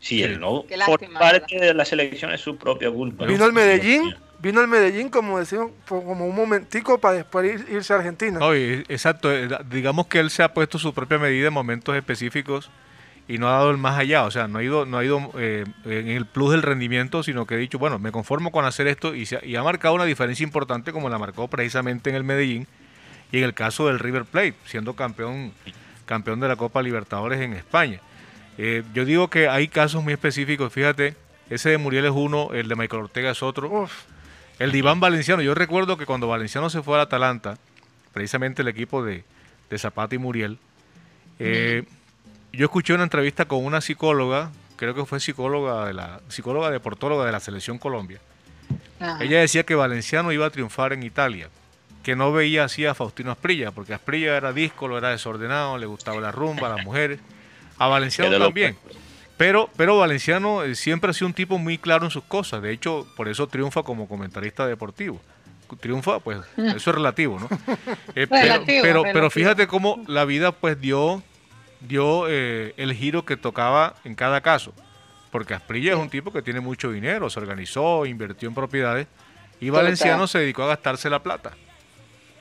[0.01, 3.27] Si él no por parte de la selección es su propia culpa.
[3.27, 7.97] Vino al Medellín vino al Medellín, como decimos, como un momentico para después irse a
[7.97, 8.39] Argentina.
[8.89, 9.33] exacto.
[9.33, 12.71] Eh, digamos que él se ha puesto su propia medida en momentos específicos
[13.29, 14.25] y no ha dado el más allá.
[14.25, 17.47] O sea, no ha ido, no ha ido eh, en el plus del rendimiento, sino
[17.47, 20.45] que ha dicho, bueno, me conformo con hacer esto y, se, ha marcado una diferencia
[20.45, 22.67] importante como la marcó precisamente en el Medellín
[23.31, 25.53] y en el caso del River Plate, siendo campeón,
[26.07, 28.01] campeón de la Copa Libertadores en España.
[28.59, 31.15] Eh, yo digo que hay casos muy específicos, fíjate,
[31.49, 33.89] ese de Muriel es uno, el de Michael Ortega es otro.
[34.61, 37.59] El diván Valenciano, yo recuerdo que cuando Valenciano se fue al Atalanta,
[38.13, 39.25] precisamente el equipo de,
[39.77, 40.59] Zapata y Muriel,
[41.41, 41.83] eh,
[42.53, 47.27] yo escuché una entrevista con una psicóloga creo que fue psicóloga de la psicóloga deportóloga
[47.27, 48.19] de la selección Colombia.
[49.21, 51.51] Ella decía que Valenciano iba a triunfar en Italia,
[52.03, 56.19] que no veía así a Faustino Asprilla, porque Asprilla era díscolo, era desordenado, le gustaba
[56.23, 57.21] la rumba, las mujeres.
[57.77, 58.75] A Valenciano también.
[59.41, 62.61] Pero, pero Valenciano eh, siempre ha sido un tipo muy claro en sus cosas.
[62.61, 65.19] De hecho, por eso triunfa como comentarista deportivo.
[65.81, 67.49] Triunfa, pues eso es relativo, ¿no?
[68.15, 71.23] Eh, pero, pero, fíjate cómo la vida pues dio,
[71.81, 74.75] dio eh, el giro que tocaba en cada caso.
[75.31, 79.07] Porque Asprilla es un tipo que tiene mucho dinero, se organizó, invirtió en propiedades
[79.59, 81.53] y Valenciano se dedicó a gastarse la plata.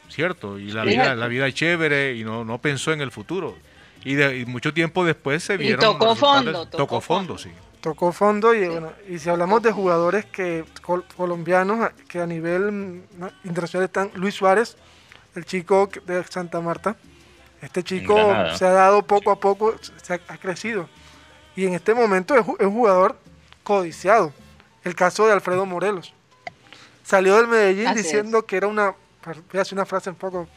[0.09, 0.59] ¿Cierto?
[0.59, 3.55] Y la, vida, la vida es chévere y no, no pensó en el futuro.
[4.03, 5.79] Y, de, mucho tiempo después se vieron.
[5.79, 6.65] tocó fondo.
[6.67, 7.49] Tocó, fondo, sí.
[7.81, 10.65] Tocó fondo y bueno, y si hablamos de jugadores que
[11.15, 13.03] colombianos que a nivel
[13.43, 14.75] internacional están, Luis Suárez,
[15.35, 16.97] el chico de Santa Marta,
[17.62, 18.15] este chico
[18.55, 20.89] se ha dado poco a poco, se ha, crecido.
[21.55, 23.17] Y en este momento es, un jugador
[23.63, 24.33] codiciado.
[24.83, 26.13] El caso de Alfredo Morelos.
[27.03, 28.93] Salió del Medellín diciendo que era una,
[29.25, 30.47] voy a hacer una frase un poco,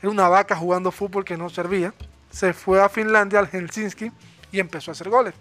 [0.00, 1.94] era una vaca jugando fútbol que no servía
[2.30, 4.10] se fue a Finlandia, al Helsinki,
[4.52, 5.34] y empezó a hacer goles.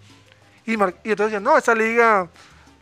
[0.65, 2.27] Y, y entonces no, esa liga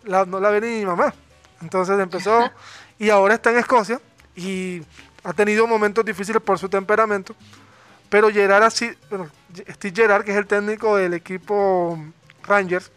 [0.06, 1.14] no la ve ni mi mamá.
[1.62, 2.50] Entonces empezó
[3.00, 4.00] y ahora está en Escocia
[4.36, 4.82] y
[5.24, 7.36] ha tenido momentos difíciles por su temperamento.
[8.10, 9.30] Pero Gerard así, bueno,
[9.70, 12.00] Steve Gerard, que es el técnico del equipo
[12.44, 12.92] Rangers,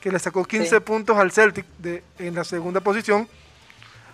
[0.00, 3.28] que le sacó 15 puntos al Celtic de, en la segunda posición,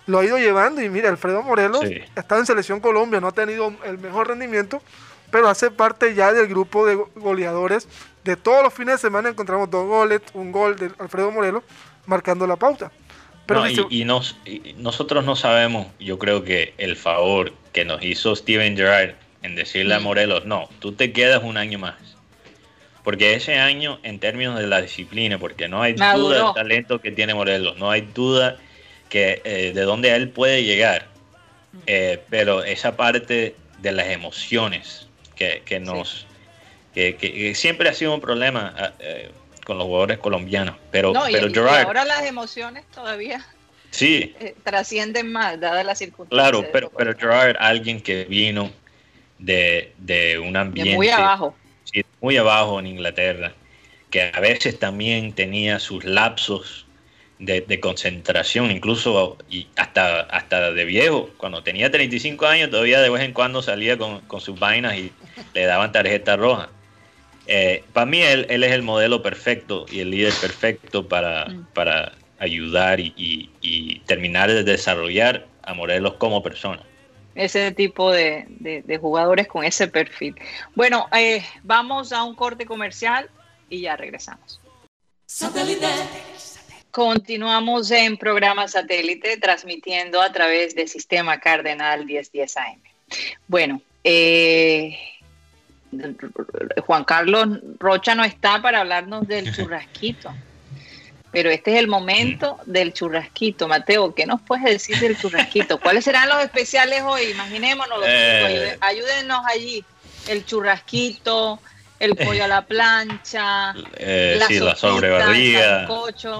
[0.07, 0.81] lo ha ido llevando.
[0.81, 1.85] Y mira, Alfredo Morelos
[2.15, 4.81] está en Selección Colombia, no ha tenido el mejor rendimiento,
[5.31, 7.87] pero hace parte ya del grupo de goleadores.
[8.23, 11.63] De todos los fines de semana encontramos dos goles, un gol de Alfredo Morelos,
[12.05, 12.91] marcando la pauta.
[13.47, 14.37] Pero y, nos,
[14.77, 19.95] nosotros no sabemos, yo creo que el favor que nos hizo Steven Gerrard en decirle
[19.95, 19.99] a.
[19.99, 21.95] Morelos, no, tú te quedas un año más.
[23.03, 27.11] Porque ese año, en términos de la disciplina, porque no hay duda del talento que
[27.11, 28.57] tiene Morelos, no hay duda
[29.09, 31.07] que eh, de dónde él puede llegar.
[31.73, 31.77] Mm.
[31.87, 35.07] Eh, pero esa parte de las emociones,
[35.65, 36.27] que, nos
[36.93, 39.31] que, siempre ha sido un problema ah, eh,
[39.65, 40.75] con los jugadores colombianos.
[40.91, 43.45] Pero, pero Gerard, ahora las emociones todavía
[43.89, 44.35] sí.
[44.39, 46.51] Eh, trascienden más, dadas las circunstancias.
[46.51, 48.71] Claro, pero, pero Gerard, alguien que vino
[49.39, 51.55] de, de un ambiente muy abajo.
[52.19, 53.53] muy abajo en Inglaterra,
[54.09, 56.85] que a veces también tenía sus lapsos
[57.41, 61.29] de, concentración, incluso y hasta, hasta de viejo.
[61.37, 65.11] Cuando tenía 35 años, todavía de vez en cuando salía con, sus vainas y
[65.53, 66.69] le daban tarjeta roja.
[67.47, 71.67] Eh, para mí, él, él, es el modelo perfecto y el líder perfecto para, mm.
[71.73, 76.83] para ayudar y, terminar de desarrollar a Morelos como persona.
[77.33, 80.35] Ese tipo de, de, jugadores con ese perfil.
[80.75, 83.29] Bueno, eh, vamos a un corte comercial
[83.69, 84.59] y ya regresamos.
[86.91, 92.81] Continuamos en programa satélite transmitiendo a través del sistema Cardenal 1010 AM.
[93.47, 94.97] Bueno, eh,
[96.85, 100.33] Juan Carlos Rocha no está para hablarnos del churrasquito,
[101.31, 103.69] pero este es el momento del churrasquito.
[103.69, 105.79] Mateo, ¿qué nos puedes decir del churrasquito?
[105.79, 107.23] ¿Cuáles serán los especiales hoy?
[107.31, 108.77] Imaginémonos, eh.
[108.81, 109.85] ayúdenos allí.
[110.27, 111.59] El churrasquito,
[112.01, 115.87] el pollo a la plancha, eh, la, sí, la sobrebarriga,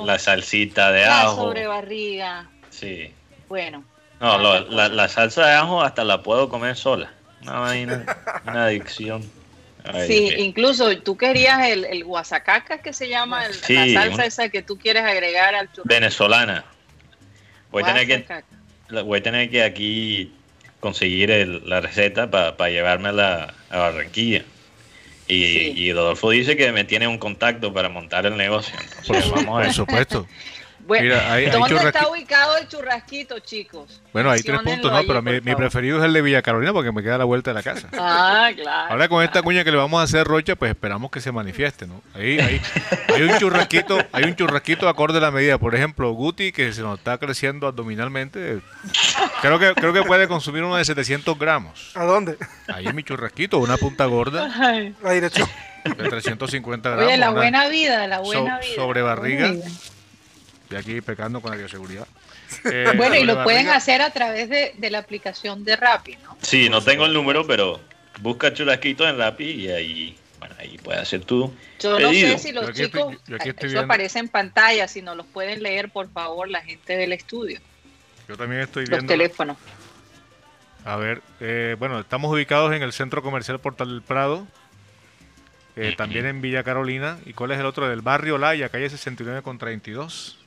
[0.04, 1.28] la salsita de ajo.
[1.28, 2.50] La sobrebarriga.
[2.69, 3.13] Sí.
[3.47, 3.84] Bueno.
[4.19, 7.12] No, la, salsa de ajo hasta la puedo comer sola.
[7.41, 8.06] No hay una,
[8.45, 9.24] adicción.
[10.08, 13.54] sí, incluso tú querías el, el guasacaca que se llama, la
[13.93, 15.89] salsa esa que tú quieres agregar al churrasco.
[15.89, 16.65] Venezolana.
[17.71, 18.43] Voy a, tener que,
[19.02, 20.34] voy a tener que aquí
[20.80, 21.30] conseguir
[21.65, 24.43] la receta para llevármela a Barranquilla.
[25.32, 28.76] Y, y, Rodolfo dice que me tiene un contacto para montar el negocio.
[29.00, 29.67] Entonces, vamos a ver.
[29.67, 30.28] Por supuesto.
[30.86, 31.15] Bueno,
[31.52, 34.02] ¿dónde está ubicado el churrasquito, chicos?
[34.13, 35.02] Bueno, hay tres puntos, ¿no?
[35.06, 37.56] Pero mi, preferido es el de Villa Carolina porque me queda a la vuelta de
[37.56, 37.88] la casa.
[37.94, 38.91] Ah, claro.
[38.91, 41.88] Ahora con esta cuña que le vamos a hacer Rocha, pues esperamos que se manifieste,
[41.88, 42.02] ¿no?
[42.13, 42.62] Ahí, ahí
[43.13, 45.58] hay un churrasquito, hay un churrasquito acorde a la medida.
[45.58, 48.60] Por ejemplo, Guti, que se nos está creciendo abdominalmente,
[49.41, 51.91] creo que, creo que puede consumir uno de 700 gramos.
[51.96, 52.38] ¿A dónde?
[52.67, 54.48] Ahí es mi churrasquito, una punta gorda.
[55.02, 55.48] La dirección.
[55.84, 57.08] De 350 gramos.
[57.08, 58.76] Oye, la buena vida, la buena vida.
[58.76, 59.54] Sobre barriga.
[60.71, 62.07] Estoy aquí pecando con la bioseguridad.
[62.71, 66.38] Eh, bueno, y lo pueden hacer a través de, la aplicación de Rappi, ¿no?
[66.41, 67.81] Sí, no tengo el número, pero
[68.21, 72.51] busca churrasquito en Rappi y ahí, bueno, ahí puedes hacer tu Yo no sé si
[72.53, 76.95] los chicos, eso aparece en pantalla, si no los pueden leer, por favor, la gente
[76.95, 77.60] del estudio.
[78.29, 78.97] Yo también estoy viendo.
[78.97, 79.57] Los teléfonos.
[80.86, 84.47] A ver, eh, bueno, estamos ubicados en el Centro Comercial Portal del Prado,
[85.75, 87.19] eh, también en Villa Carolina.
[87.25, 87.89] ¿Y cuál es el otro?
[87.89, 90.40] Del barrio Laya, calle 69 con 32.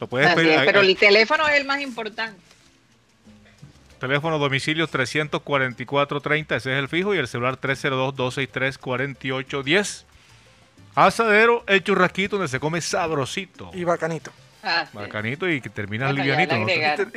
[0.00, 0.60] Lo puedes pedir.
[0.64, 2.40] pero el teléfono es el más importante.
[3.98, 10.04] Teléfono domicilio 344-30, ese es el fijo, y el celular 302-263-4810.
[10.94, 13.70] Asadero, el churrasquito donde se come sabrosito.
[13.74, 14.30] Y bacanito.
[14.62, 16.54] Ah, bacanito y que termina livianito.
[16.54, 16.58] Y,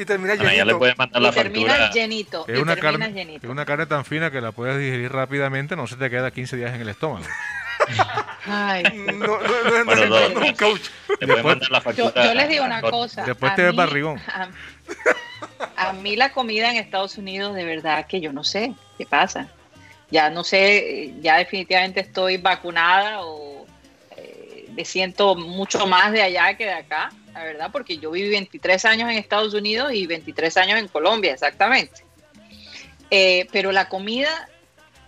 [0.06, 0.56] termina llenito.
[0.56, 2.48] ya le puedes mandar la termina llenito.
[2.48, 5.96] Es una, carne, es una carne tan fina que la puedes digerir rápidamente, no se
[5.96, 7.26] te queda 15 días en el estómago.
[8.46, 8.84] Ay.
[9.14, 10.90] No, no, no, no, no, coach.
[11.96, 13.24] yo, yo, les digo una cosa.
[13.24, 14.20] Después te ves barrigón.
[15.76, 19.48] A, mí la comida en Estados Unidos, de verdad que yo no sé qué pasa.
[20.10, 23.66] Ya no sé, ya definitivamente estoy vacunada o
[24.18, 28.30] eh, me siento mucho más de allá que de acá, la verdad, porque yo viví
[28.30, 32.04] 23 años en Estados Unidos y 23 años en Colombia, exactamente.
[33.10, 34.50] Eh, pero la comida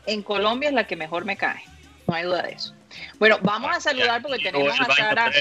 [0.06, 1.64] en Colombia es la que mejor me cae,
[2.08, 2.74] no hay duda de eso.
[3.20, 5.32] Bueno, vamos a saludar porque tenemos a Sara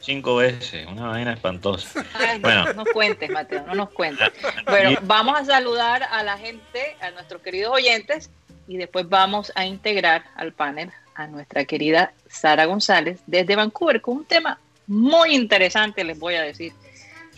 [0.00, 2.04] cinco veces, una vaina espantosa.
[2.40, 2.64] bueno.
[2.64, 4.32] No nos cuentes, Mateo, no nos cuentes.
[4.66, 8.30] Bueno, vamos a saludar a la gente, a nuestros queridos oyentes,
[8.66, 14.18] y después vamos a integrar al panel a nuestra querida Sara González desde Vancouver con
[14.18, 16.72] un tema muy interesante, les voy a decir,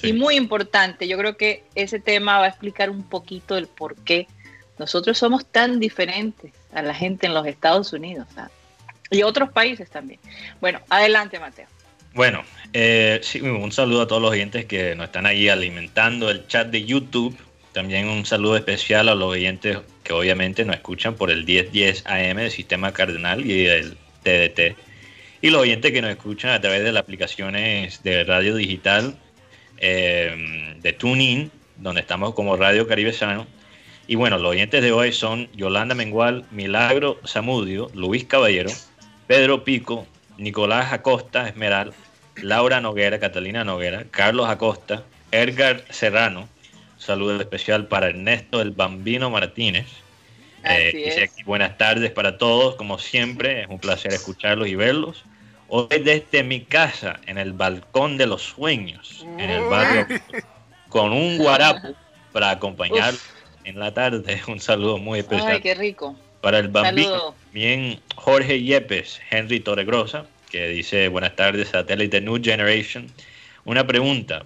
[0.02, 1.08] y muy importante.
[1.08, 4.26] Yo creo que ese tema va a explicar un poquito el por qué
[4.78, 8.26] nosotros somos tan diferentes a la gente en los Estados Unidos.
[9.12, 10.18] Y otros países también.
[10.61, 11.66] Bueno, adelante, Mateo.
[12.14, 16.46] Bueno, eh, sí, un saludo a todos los oyentes que nos están ahí alimentando el
[16.46, 17.37] chat de YouTube.
[17.72, 22.37] También un saludo especial a los oyentes que obviamente nos escuchan por el 1010 AM
[22.37, 24.77] del Sistema Cardenal y el TDT.
[25.40, 29.16] Y los oyentes que nos escuchan a través de las aplicaciones de radio digital
[29.79, 33.46] eh, de TuneIn, donde estamos como Radio Caribe Sano.
[34.07, 38.70] Y bueno, los oyentes de hoy son Yolanda Mengual, Milagro Zamudio, Luis Caballero,
[39.33, 41.95] Pedro Pico, Nicolás Acosta Esmeral,
[42.37, 46.51] Laura Noguera, Catalina Noguera, Carlos Acosta, Edgar Serrano,
[46.99, 49.87] saludo especial para Ernesto el Bambino Martínez.
[50.64, 55.25] Eh, buenas tardes para todos, como siempre, es un placer escucharlos y verlos.
[55.68, 60.09] Hoy desde mi casa, en el balcón de los sueños, en el barrio,
[60.90, 61.95] con un guarapo
[62.33, 63.14] para acompañar
[63.64, 64.42] en la tarde.
[64.47, 65.53] Un saludo muy especial.
[65.53, 66.18] Ay, qué rico.
[66.42, 73.07] Para el bambino, bien Jorge Yepes, Henry Torregrosa, que dice buenas tardes, satélite New Generation.
[73.64, 74.44] Una pregunta,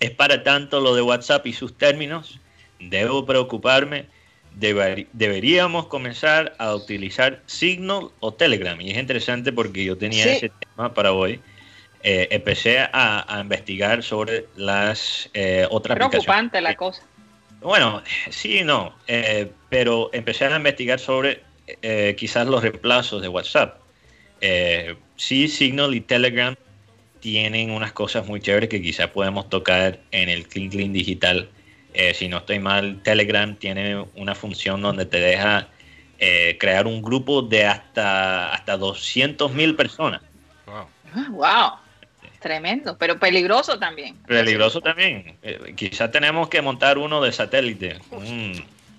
[0.00, 2.40] ¿es para tanto lo de WhatsApp y sus términos?
[2.78, 4.06] ¿Debo preocuparme?
[4.54, 8.80] ¿Deberíamos comenzar a utilizar Signal o Telegram?
[8.80, 11.38] Y es interesante porque yo tenía ese tema para hoy.
[12.02, 17.02] Eh, empecé a, investigar sobre las eh, otras Preocupante la cosa.
[17.62, 23.28] Bueno, sí y no, eh, pero empecé a investigar sobre eh, quizás los reemplazos de
[23.28, 23.78] WhatsApp.
[24.40, 26.56] Eh, sí, Signal y Telegram
[27.20, 31.50] tienen unas cosas muy chéveres que quizás podemos tocar en el Clean Clean digital.
[32.14, 35.68] si no estoy mal, Telegram tiene una función donde te deja
[36.58, 40.22] crear un grupo de hasta, hasta 200 mil personas.
[40.66, 40.86] Wow.
[41.30, 41.89] wow.
[42.40, 44.16] Tremendo, pero peligroso también.
[44.26, 45.36] Peligroso también.
[45.42, 47.98] Eh, quizás tenemos que montar uno de satélite.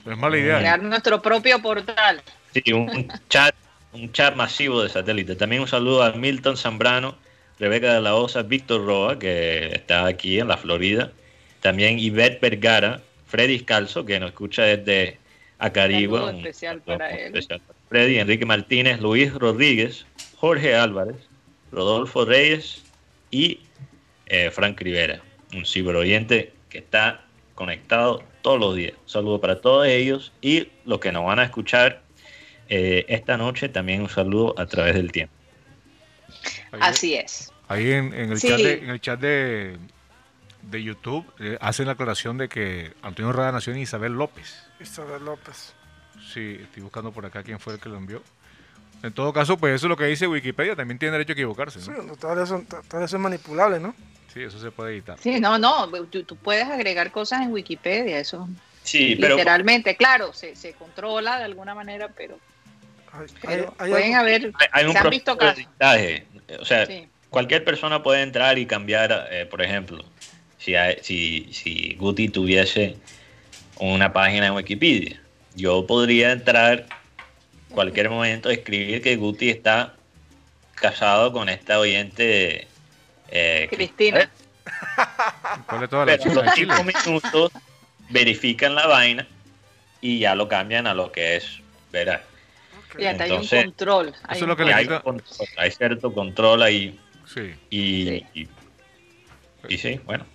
[0.06, 0.60] es mala idea.
[0.60, 2.22] Crear nuestro propio portal.
[2.54, 3.56] Sí, un chat,
[3.94, 5.36] un chat masivo de satélite.
[5.36, 7.16] También un saludo a Milton Zambrano,
[7.60, 11.12] Rebeca de la Osa, Víctor Roa, que está aquí en la Florida.
[11.62, 15.18] También Ivette Vergara, Freddy Calzo, que nos escucha desde
[15.58, 16.26] Acarigua.
[16.26, 17.34] Un especial para él.
[17.90, 20.06] Freddy, Enrique Martínez, Luis Rodríguez,
[20.38, 21.16] Jorge Álvarez,
[21.72, 22.84] Rodolfo Reyes,
[23.32, 23.62] y
[24.28, 25.22] eh, Frank Rivera,
[25.54, 27.26] un ciberoyente que está
[27.56, 28.94] conectado todos los días.
[29.04, 32.02] Un saludo para todos ellos y los que nos van a escuchar
[32.70, 35.34] eh, esta noche, también un saludo a través del tiempo.
[36.80, 37.52] Así es.
[37.68, 39.78] Ahí en, el, chat de, en el chat de,
[40.62, 44.64] de YouTube eh, hacen la aclaración de que Antonio Rada nació en Isabel López.
[44.80, 45.74] Isabel López.
[46.34, 48.24] Sí, estoy buscando por acá quién fue el que lo envió.
[49.04, 51.80] En todo caso, pues eso es lo que dice Wikipedia, también tiene derecho a equivocarse.
[51.80, 51.86] ¿no?
[51.86, 52.64] Sí, todo eso,
[53.04, 53.96] es manipulable, ¿no?
[54.32, 55.18] Sí, eso se puede editar.
[55.20, 58.48] Sí, no, no, tú, puedes agregar cosas en Wikipedia, eso.
[58.84, 59.36] Sí, pero.
[59.36, 62.40] Literalmente, claro, se, se controla de alguna manera, pero.
[63.80, 64.52] pueden haber.
[64.72, 65.66] Hay, un se han visto casos.
[66.60, 66.88] O sea,
[67.30, 70.06] cualquier persona puede entrar y cambiar, eh, por ejemplo,
[70.58, 72.98] si, si, si Guti tuviese
[73.80, 75.20] una página en Wikipedia,
[75.56, 76.86] yo podría entrar
[77.72, 79.96] cualquier momento escribir que Guti está
[80.76, 82.68] casado con esta oyente
[83.30, 84.30] eh, Cristina.
[85.70, 87.52] Pero los cinco minutos
[88.10, 89.28] verifican la vaina
[90.02, 91.62] y ya lo cambian a lo que es,
[91.92, 92.24] verá.
[92.96, 94.14] Fíjate, hay un control.
[94.24, 95.24] Hay, eso es lo que hay, control,
[95.58, 97.00] hay cierto control ahí.
[97.26, 97.54] Sí.
[97.70, 98.48] Y,
[99.70, 100.26] y, sí, bueno.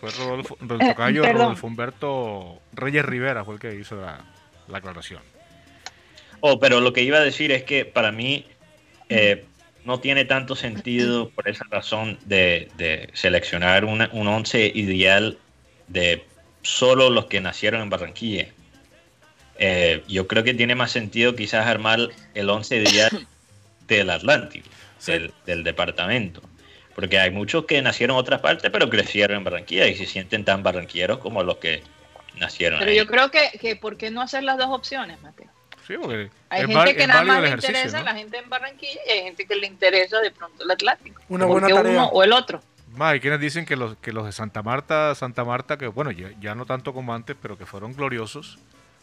[0.00, 0.94] Fue Rodolfo, eh,
[1.32, 4.24] Rodolfo Humberto Reyes Rivera fue el que hizo la,
[4.66, 5.22] la aclaración.
[6.44, 8.44] Oh, pero lo que iba a decir es que para mí
[9.08, 9.44] eh,
[9.84, 15.38] no tiene tanto sentido por esa razón de, seleccionar un once ideal
[15.86, 16.24] de
[16.62, 18.48] solo los que nacieron en Barranquilla.
[19.56, 23.28] Eh, yo creo que tiene más sentido quizás armar el once ideal
[23.86, 24.68] del Atlántico,
[25.46, 26.42] del, departamento.
[26.96, 30.44] Porque hay muchos que nacieron en otras partes, pero crecieron en Barranquilla y se sienten
[30.44, 31.84] tan barranquilleros como los que
[32.34, 32.80] nacieron.
[32.80, 35.51] Pero yo creo que, que, ¿por qué no hacer las dos opciones, Mateo?
[36.48, 39.54] Hay gente que nada más le interesa la gente en Barranquilla y hay gente que
[39.56, 41.22] le interesa de pronto el Atlántico.
[41.28, 42.62] Una buena uno o el otro.
[42.98, 46.54] hay quienes dicen que los, que los de Santa Marta, Santa Marta, que bueno, ya,
[46.54, 48.58] no tanto como antes, pero que fueron gloriosos,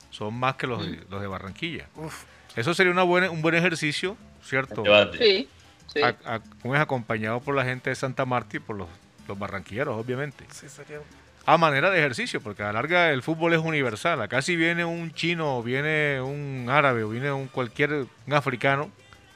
[0.10, 1.06] son más que los, de, mm.
[1.10, 1.88] los de Barranquilla.
[2.56, 4.84] Eso sería una buena, un buen ejercicio, ¿cierto?
[5.18, 5.48] Sí.
[5.88, 6.02] sí.
[6.76, 8.88] acompañado por la gente de Santa Marta y por los,
[9.28, 10.46] los barranquilleros, obviamente.
[10.52, 11.00] Sí, sería
[11.46, 14.22] a manera de ejercicio, porque a la larga el fútbol es universal.
[14.22, 18.92] Acá si viene un chino, o viene un árabe, o viene un cualquier africano,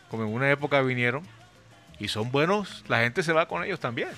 [0.10, 1.24] como en una época vinieron,
[1.99, 4.10] y son buenos, la gente se va con ellos también.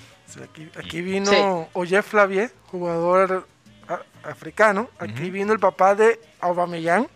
[0.78, 3.46] aquí, vino Oye Flavier, jugador
[4.24, 4.90] africano.
[4.98, 7.08] Aquí vino el papá de Aubameyang.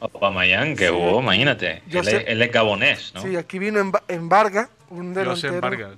[0.00, 1.82] Aubameyang, que hubo, imagínate.
[1.88, 3.22] Él, es gabonés, ¿no?
[3.22, 5.34] Sí, aquí vino en, en Varga, un delantero.
[5.34, 5.90] Yo sé, en Varga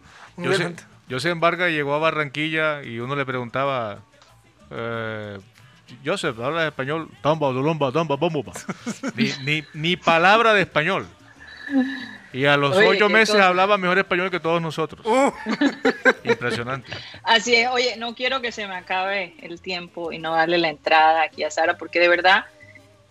[1.69, 3.99] llegó a Barranquilla y uno le preguntaba,
[4.71, 5.39] eh,
[6.05, 7.09] Joseph, habla español.
[9.15, 11.07] Ni, ni, ni palabra de español.
[12.33, 15.05] Y a los ocho meses hablaba mejor español que todos nosotros.
[15.07, 15.33] Uh.
[16.25, 16.93] Impresionante.
[17.23, 17.69] Así es.
[17.71, 21.43] Oye, no quiero que se me acabe el tiempo y no darle la entrada aquí
[21.43, 22.45] a Sara, porque de verdad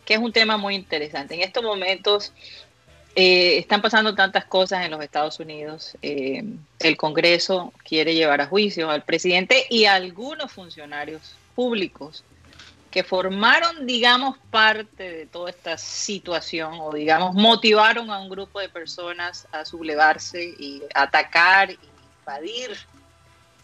[0.05, 1.35] que es un tema muy interesante.
[1.35, 2.31] En estos momentos
[3.19, 5.97] eh, están pasando tantas cosas en los Estados Unidos.
[6.03, 6.43] Eh,
[6.77, 12.23] el Congreso quiere llevar a juicio al presidente y a algunos funcionarios públicos
[12.91, 18.69] que formaron, digamos, parte de toda esta situación o, digamos, motivaron a un grupo de
[18.69, 21.79] personas a sublevarse y atacar y
[22.19, 22.77] invadir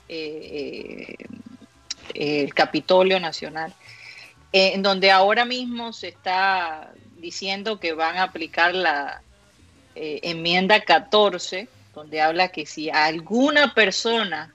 [0.09, 1.15] eh,
[2.15, 3.71] el Capitolio Nacional,
[4.51, 9.21] en donde ahora mismo se está diciendo que van a aplicar la
[9.95, 14.53] enmienda 14, donde habla que si alguna persona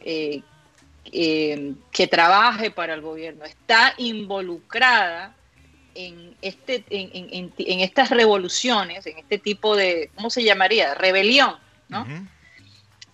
[0.00, 0.42] eh,
[1.04, 5.34] que trabaje para el gobierno está involucrada
[5.94, 10.94] en, este, en, estas revoluciones, en este tipo de, ¿cómo se llamaría?
[10.94, 11.56] Rebelión,
[11.88, 12.06] ¿no?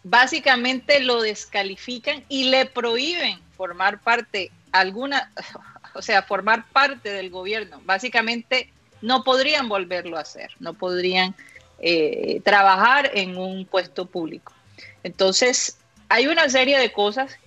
[0.04, 5.32] Básicamente lo descalifican y le prohíben formar parte alguna,
[5.94, 7.80] o sea, formar parte del gobierno.
[7.84, 8.70] Básicamente
[9.02, 11.34] no podrían volverlo a hacer, no podrían
[11.78, 14.52] eh, trabajar en un puesto público.
[15.02, 15.78] Entonces,
[16.08, 17.38] hay una serie de cosas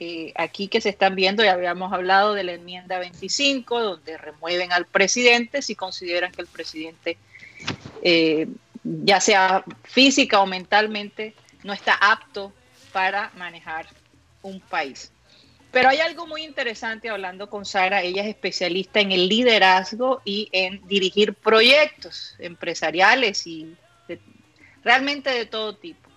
[0.00, 4.72] eh, aquí que se están viendo, ya habíamos hablado de la enmienda 25, donde remueven
[4.72, 7.18] al presidente si consideran que el presidente,
[8.02, 8.46] eh,
[8.84, 11.34] ya sea física o mentalmente,
[11.64, 12.52] no está apto
[12.92, 13.88] para manejar
[14.42, 15.10] un país.
[15.70, 20.48] Pero hay algo muy interesante hablando con Sara, ella es especialista en el liderazgo y
[20.52, 23.76] en dirigir proyectos empresariales y
[24.82, 26.08] realmente de todo tipo.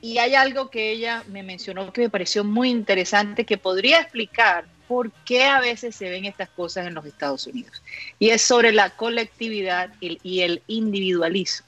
[0.00, 4.66] Y hay algo que ella me mencionó que me pareció muy interesante, que podría explicar
[4.86, 7.82] por qué a veces se ven estas cosas en los Estados Unidos.
[8.20, 11.66] Y es sobre la colectividad y el individualismo.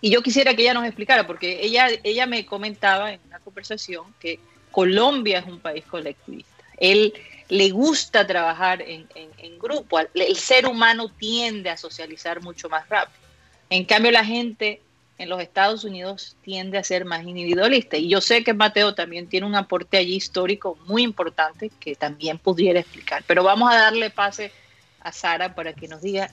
[0.00, 4.04] Y yo quisiera que ella nos explicara, porque ella, ella me comentaba en una conversación
[4.18, 4.40] que
[4.72, 6.64] Colombia es un país colectivista.
[6.78, 7.14] Él
[7.48, 10.00] le gusta trabajar en, en grupo.
[10.00, 13.20] El ser humano tiende a socializar mucho más rápido.
[13.70, 14.80] En cambio, la gente
[15.22, 17.96] en los Estados Unidos tiende a ser más individualista.
[17.96, 22.38] Y yo sé que Mateo también tiene un aporte allí histórico muy importante que también
[22.38, 23.22] pudiera explicar.
[23.26, 24.50] Pero vamos a darle pase
[25.00, 26.30] a Sara para que nos diga,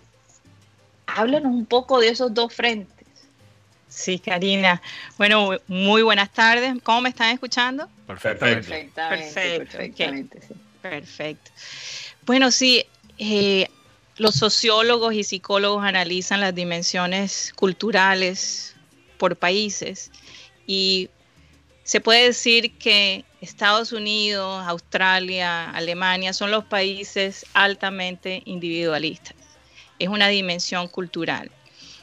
[1.05, 2.98] háblanos un poco de esos dos frentes.
[3.89, 4.81] Sí, Karina.
[5.17, 6.73] Bueno, muy buenas tardes.
[6.83, 7.89] ¿Cómo me están escuchando?
[8.07, 8.89] Perfectamente.
[8.95, 10.39] Perfectamente.
[10.81, 11.51] Perfecto.
[12.25, 12.85] Bueno, sí,
[13.17, 13.67] eh,
[14.17, 18.75] los sociólogos y psicólogos analizan las dimensiones culturales
[19.17, 20.11] por países
[20.67, 21.09] y
[21.83, 29.35] se puede decir que Estados Unidos, Australia, Alemania son los países altamente individualistas.
[29.97, 31.49] Es una dimensión cultural.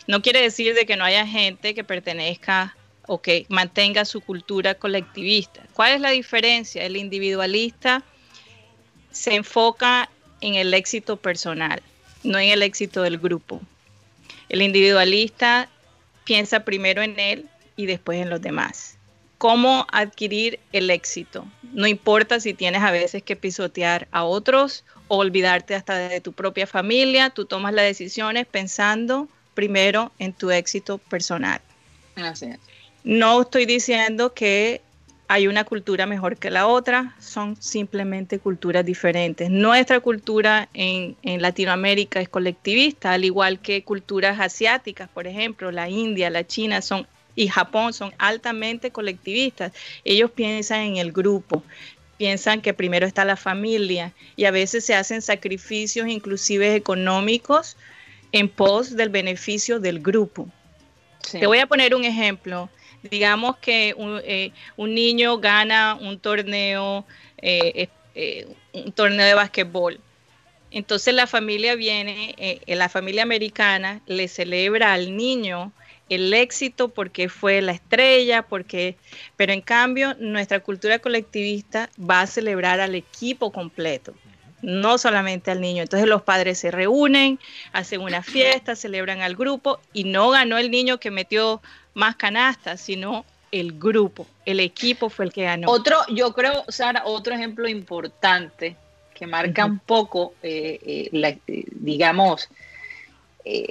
[0.06, 2.76] No quiere decir de que no haya gente que pertenezca
[3.06, 5.62] o que mantenga su cultura colectivista.
[5.72, 6.84] ¿Cuál es la diferencia?
[6.84, 8.02] El individualista
[9.10, 11.82] se enfoca en el éxito personal
[12.26, 13.60] no en el éxito del grupo.
[14.48, 15.68] El individualista
[16.24, 18.98] piensa primero en él y después en los demás.
[19.38, 21.46] ¿Cómo adquirir el éxito?
[21.72, 26.32] No importa si tienes a veces que pisotear a otros o olvidarte hasta de tu
[26.32, 31.60] propia familia, tú tomas las decisiones pensando primero en tu éxito personal.
[33.02, 34.82] No estoy diciendo que
[35.28, 39.50] hay una cultura mejor que la otra, son simplemente culturas diferentes.
[39.50, 46.30] Nuestra cultura en, Latinoamérica es colectivista, al igual que culturas asiáticas, por ejemplo, la India,
[46.30, 49.72] la China son, y Japón son altamente colectivistas.
[50.04, 51.64] Ellos piensan en el grupo,
[52.18, 57.76] piensan que primero está la familia y a veces se hacen sacrificios inclusive económicos
[58.32, 60.48] en pos del beneficio del grupo.
[61.30, 62.68] Te voy a poner un ejemplo
[63.10, 67.04] digamos que un, eh, niño gana un torneo,
[67.38, 70.00] eh, eh, un torneo de básquetbol.
[70.70, 75.72] Entonces la familia viene, la familia americana le celebra al niño
[76.08, 78.96] el éxito porque fue la estrella, porque,
[79.36, 84.14] pero en cambio nuestra cultura colectivista va a celebrar al equipo completo,
[84.62, 85.82] no solamente al niño.
[85.82, 87.38] Entonces los padres se reúnen,
[87.72, 91.60] hacen una fiesta, celebran al grupo y no ganó el niño que metió
[91.94, 95.70] más canastas, sino el grupo, el equipo fue el que ganó.
[95.70, 98.76] Otro, yo creo, Sara, otro ejemplo importante
[99.14, 102.48] que marca un poco, eh, eh, eh, digamos,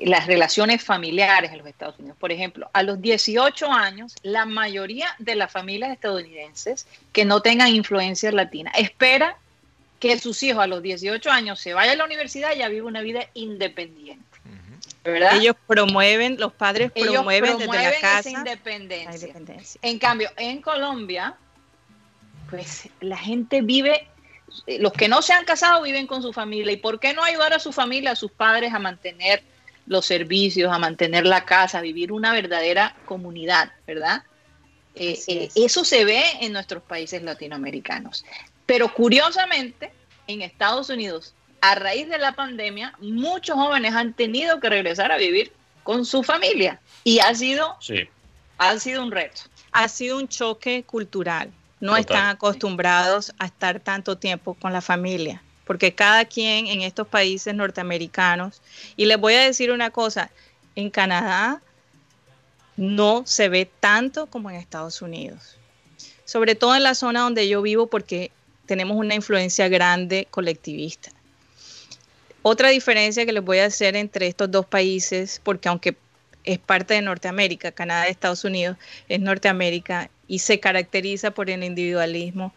[0.03, 2.17] las relaciones familiares en los Estados Unidos.
[2.17, 7.67] Por ejemplo, a los 18 años, la mayoría de las familias estadounidenses que no tengan
[7.67, 9.37] influencia latina espera
[10.05, 12.87] que sus hijos a los 18 años se vayan a la universidad y ya vivan
[12.89, 14.23] una vida independiente.
[15.03, 19.79] Ellos promueven, los padres promueven, desde la casa independencia.
[19.81, 21.35] En cambio, en Colombia,
[22.51, 24.07] pues la gente vive,
[24.67, 26.71] los que no se han casado viven con su familia.
[26.71, 29.41] ¿Y por qué no ayudar a su familia, a sus padres a mantener
[29.87, 34.23] los servicios, a mantener la casa, a vivir una verdadera comunidad, ¿verdad?
[34.93, 38.23] Eh, eh, eso se ve en nuestros países latinoamericanos.
[38.65, 39.91] Pero curiosamente,
[40.27, 45.17] en Estados Unidos a raíz de la pandemia, muchos jóvenes han tenido que regresar a
[45.17, 45.51] vivir
[45.83, 47.77] con su familia y ha sido,
[48.57, 49.41] ha sido un reto.
[49.71, 51.51] Ha sido un choque cultural.
[51.79, 57.07] No están acostumbrados a estar tanto tiempo con la familia, porque cada quien en estos
[57.07, 58.61] países norteamericanos,
[58.95, 60.31] y les voy a decir una cosa,
[60.75, 61.61] en Canadá
[62.77, 65.57] no se ve tanto como en Estados Unidos,
[66.23, 68.31] sobre todo en la zona donde yo vivo porque
[68.65, 71.11] tenemos una influencia grande colectivista.
[72.41, 75.95] Otra diferencia que les voy a hacer entre estos dos países, porque aunque
[76.43, 78.77] es parte de Norteamérica, Canadá y Estados Unidos
[79.09, 82.53] es Norteamérica y se caracteriza por el individualismo.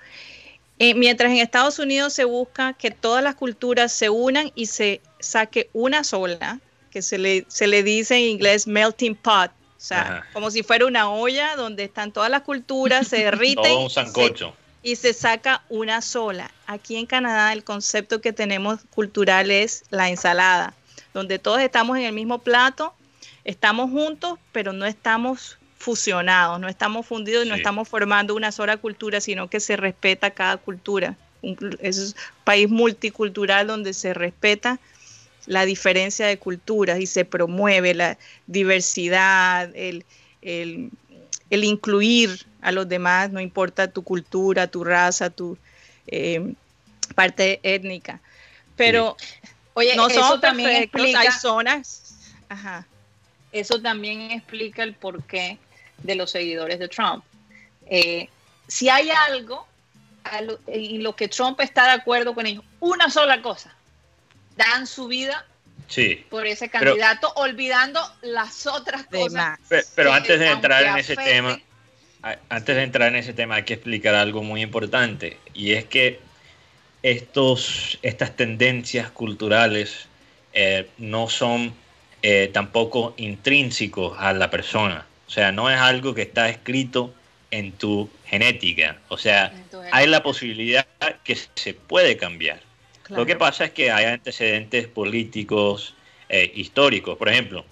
[0.79, 5.01] Eh, mientras en Estados Unidos se busca que todas las culturas se unan y se
[5.21, 10.25] saque una sola, que se le, se le dice en inglés melting pot, o sea,
[10.33, 13.65] como si fuera una olla donde están todas las culturas, se derriten.
[13.65, 14.55] Todo un sancocho
[14.89, 16.51] y se saca una sola.
[16.67, 20.73] Aquí en Canadá el concepto que tenemos cultural es la ensalada,
[21.13, 22.95] donde todos estamos en el mismo plato,
[23.45, 28.79] estamos juntos, pero no estamos fusionados, no estamos fundidos y no estamos formando una sola
[28.79, 31.19] cultura, sino que se respeta cada cultura.
[31.81, 32.15] Es un
[32.45, 34.81] país multicultural donde se respeta
[35.45, 38.17] la diferencia de culturas y se promueve la
[38.47, 40.07] diversidad, el,
[40.41, 40.91] el,
[41.51, 45.57] el incluir a los demás, no importa tu cultura, tu raza, tu
[46.07, 46.55] eh,
[47.15, 48.21] parte étnica.
[48.77, 49.17] Pero,
[49.75, 52.15] oye, no eso también explica, hay zonas.
[52.49, 52.87] Ajá.
[53.53, 55.59] Eso también explica el porqué
[56.03, 57.25] de los seguidores de Trump.
[57.87, 58.29] Eh,
[58.67, 59.67] si hay algo
[60.67, 63.75] en lo que Trump está de acuerdo con ellos, una sola cosa,
[64.57, 65.47] dan su vida
[66.29, 69.59] por ese candidato, olvidando las otras cosas.
[69.95, 71.59] Pero, antes de entrar en ese tema,
[72.49, 76.21] antes de entrar en ese tema hay que explicar algo muy importante y es que
[77.03, 80.09] estos, estas tendencias culturales
[80.53, 81.73] eh, no son
[82.23, 85.07] eh, tampoco intrínsecos a la persona.
[85.27, 87.15] O sea, no es algo que está escrito
[87.51, 88.99] en tu genética.
[89.09, 89.53] O sea,
[89.93, 90.87] hay la posibilidad
[91.23, 92.61] que se puede cambiar.
[93.11, 95.95] Lo que pasa es que hay antecedentes políticos,
[96.29, 97.17] eh, históricos.
[97.17, 97.65] Por ejemplo,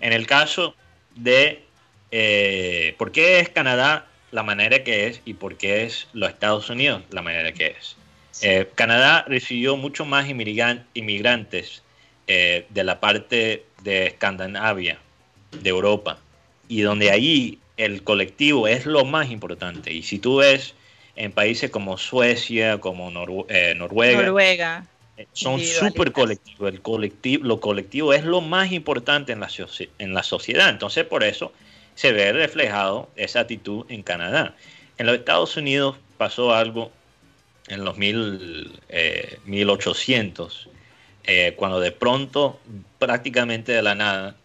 [0.00, 0.74] en el caso
[1.14, 1.64] de
[2.10, 6.68] eh, por qué es Canadá la manera que es y por qué es los Estados
[6.70, 7.96] Unidos la manera que es.
[8.42, 11.82] Eh, Canadá recibió mucho más inmigrantes
[12.26, 14.98] eh, de la parte de Escandinavia,
[15.52, 16.18] de Europa,
[16.68, 19.92] y donde ahí el colectivo es lo más importante.
[19.92, 20.74] Y si tú ves
[21.16, 24.86] en países como Suecia, como Noruega,
[25.32, 26.72] son súper colectivos.
[26.72, 29.48] El colectivo, lo colectivo es lo más importante en la,
[29.98, 30.70] en la sociedad.
[30.70, 31.52] Entonces, por eso
[31.94, 34.54] se ve reflejado esa actitud en Canadá.
[34.98, 36.90] En los Estados Unidos pasó algo
[37.68, 38.80] en los mil,
[39.46, 40.70] 1800, eh,
[41.26, 42.60] eh, cuando de pronto,
[42.98, 44.36] prácticamente de la nada,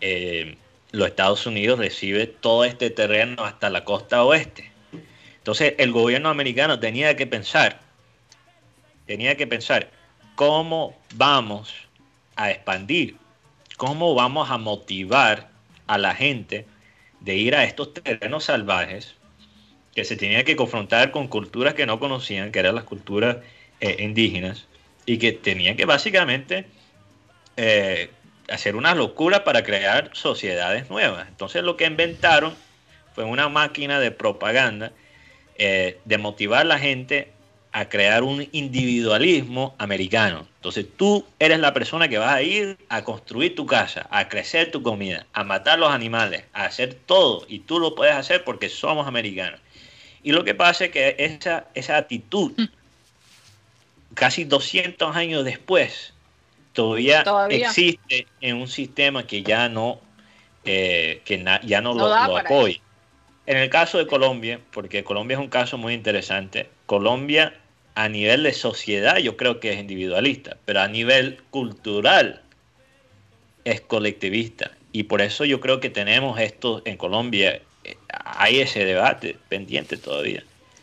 [0.00, 0.56] eh,
[0.92, 4.73] los Estados Unidos recibe todo este terreno hasta la costa oeste.
[5.44, 7.78] Entonces el gobierno americano tenía que pensar,
[9.04, 9.90] tenía que pensar
[10.36, 11.74] cómo vamos
[12.34, 13.18] a expandir,
[13.76, 15.50] cómo vamos a motivar
[15.86, 16.64] a la gente
[17.20, 19.16] de ir a estos terrenos salvajes
[19.94, 23.36] que se tenía que confrontar con culturas que no conocían, que eran las culturas
[23.80, 24.66] eh, indígenas,
[25.04, 26.64] y que tenían que básicamente
[27.58, 28.08] eh,
[28.48, 31.28] hacer una locura para crear sociedades nuevas.
[31.28, 32.54] Entonces lo que inventaron
[33.14, 34.92] fue una máquina de propaganda
[35.56, 37.32] eh, de motivar a la gente
[37.74, 40.46] a crear un individualismo americano.
[40.56, 44.70] Entonces tú eres la persona que vas a ir a construir tu casa, a crecer
[44.70, 47.44] tu comida, a matar los animales, a hacer todo.
[47.48, 49.58] Y tú lo puedes hacer porque somos americanos.
[50.22, 52.64] Y lo que pasa es que esa, esa actitud, mm.
[54.14, 56.14] casi 200 años después,
[56.74, 60.00] todavía, existe en un sistema que ya no,
[60.64, 62.80] eh, que ya no, lo, lo apoya.
[63.46, 67.54] En el caso de Colombia, porque Colombia es un caso muy interesante, Colombia
[67.94, 72.42] a nivel de sociedad yo creo que es individualista, pero a nivel cultural
[73.64, 74.72] es colectivista.
[74.92, 79.96] Y por eso yo creo que tenemos esto en Colombia, eh, hay ese debate pendiente
[79.96, 80.42] todavía.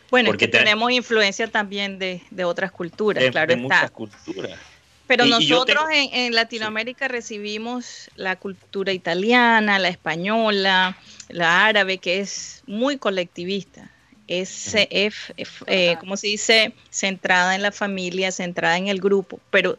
[0.09, 4.59] Bueno, porque tenemos influencia también de, otras culturas, claro Muchas culturas.
[5.07, 10.97] Pero nosotros en, Latinoamérica recibimos la cultura italiana, la española,
[11.33, 13.89] la árabe, que es muy colectivista.
[14.27, 19.77] Es, eh, como se dice, centrada en la familia, centrada en el grupo, pero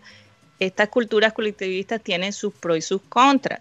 [0.61, 3.61] estas culturas colectivistas tienen sus pros y sus contras.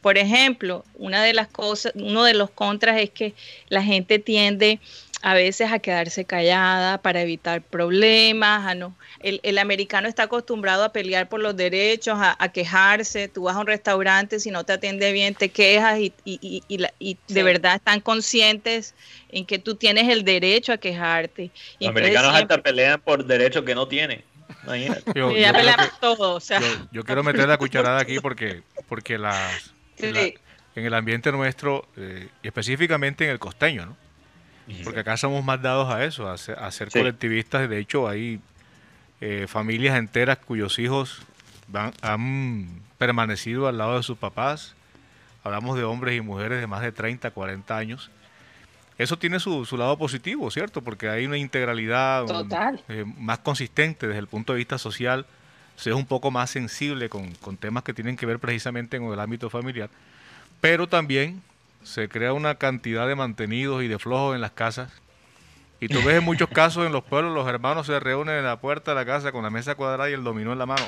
[0.00, 3.34] Por ejemplo, una de las cosas, uno de los contras es que
[3.68, 4.78] la gente tiende
[5.22, 8.94] a veces a quedarse callada para evitar problemas, a no.
[9.20, 13.28] El, americano está acostumbrado a pelear por los derechos, a, quejarse.
[13.28, 17.18] Tú vas a un restaurante, si no te atiende bien, te quejas y, y, y,
[17.28, 18.94] de verdad están conscientes
[19.30, 21.50] en que tú tienes el derecho a quejarte.
[21.78, 24.24] Los americanos hasta pelean por derechos que no tienen.
[25.14, 30.34] Yo, quiero meter la cucharada aquí porque, porque las, en
[30.74, 34.09] el ambiente nuestro, eh, específicamente en el costeño, ¿no?
[34.84, 37.68] Porque acá somos más dados a eso, a ser, colectivistas.
[37.68, 38.40] De hecho, hay
[39.20, 41.22] eh, familias enteras cuyos hijos
[41.68, 42.68] van, han
[42.98, 44.74] permanecido al lado de sus papás.
[45.42, 48.10] Hablamos de hombres y mujeres de más de 30, 40 años.
[48.98, 50.82] Eso tiene su, lado positivo, ¿cierto?
[50.82, 52.26] Porque hay una integralidad
[52.88, 55.24] eh, más consistente desde el punto de vista social.
[55.76, 59.10] Se es un poco más sensible con, con temas que tienen que ver precisamente con
[59.10, 59.88] el ámbito familiar.
[60.60, 61.40] Pero también
[61.82, 64.90] se crea una cantidad de mantenidos y de flojos en las casas.
[65.80, 68.60] Y tú ves en muchos casos en los pueblos, los hermanos se reúnen en la
[68.60, 70.84] puerta de la casa con la mesa cuadrada y el dominó en la mano.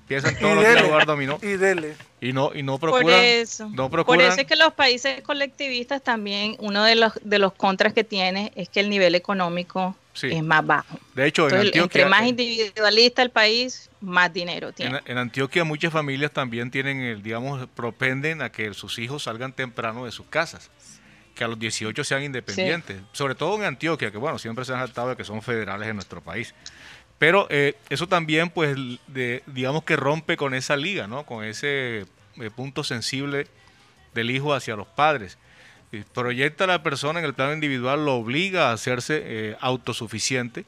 [0.00, 1.38] Empiezan todos los a jugar dominó.
[1.42, 1.94] Y dele.
[2.20, 3.04] Y no, y no procuran.
[3.04, 3.68] Por eso.
[3.68, 7.92] No Por eso es que los países colectivistas también, uno de los, de los contras
[7.92, 10.98] que tiene es que el nivel económico es más bajo.
[11.14, 15.00] De hecho, en Antioquia, entre más individualista el país, más dinero tiene.
[15.06, 20.04] En, Antioquia muchas familias también tienen, el, digamos, propenden a que sus hijos salgan temprano
[20.04, 20.70] de sus casas,
[21.34, 24.80] que a los 18 sean independientes, sobre todo en Antioquia, que bueno, siempre se han
[24.80, 26.54] saltado de que son federales en nuestro país.
[27.18, 31.24] Pero eh, eso también, pues, de, digamos que rompe con esa liga, ¿no?
[31.24, 32.06] Con ese
[32.36, 33.46] eh, punto sensible
[34.12, 35.38] del hijo hacia los padres
[36.00, 40.64] proyecta a la persona en el plano individual, lo obliga a hacerse eh, autosuficiente,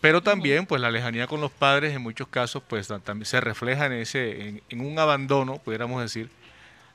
[0.00, 3.86] pero también pues la lejanía con los padres en muchos casos pues también se refleja
[3.86, 6.28] en ese en, un abandono, pudiéramos decir,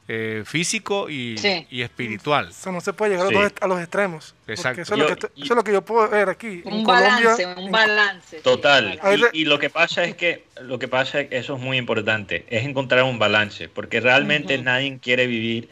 [0.08, 1.36] eh, físico y,
[1.70, 2.50] espiritual.
[2.50, 4.34] Eso no se puede llegar a, los, extremos.
[4.48, 4.82] Exacto.
[4.82, 4.96] Eso,
[5.36, 6.62] es lo que yo puedo ver aquí.
[6.66, 8.40] Un balance, un balance.
[8.40, 9.00] Total.
[9.34, 12.46] Y, lo que pasa es que, lo que pasa es que eso es muy importante,
[12.50, 15.70] es encontrar un balance, porque realmente nadie quiere vivir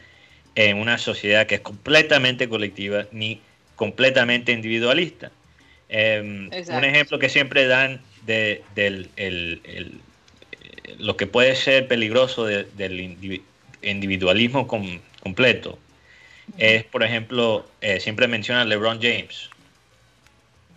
[0.57, 3.39] en una sociedad que es completamente colectiva ni
[3.75, 5.31] completamente individualista.
[5.87, 9.09] Em, un ejemplo que siempre dan de, del
[10.97, 13.17] lo que puede ser peligroso del
[13.83, 15.77] individualismo completo
[16.57, 19.49] es, por ejemplo, eh, siempre menciona LeBron James.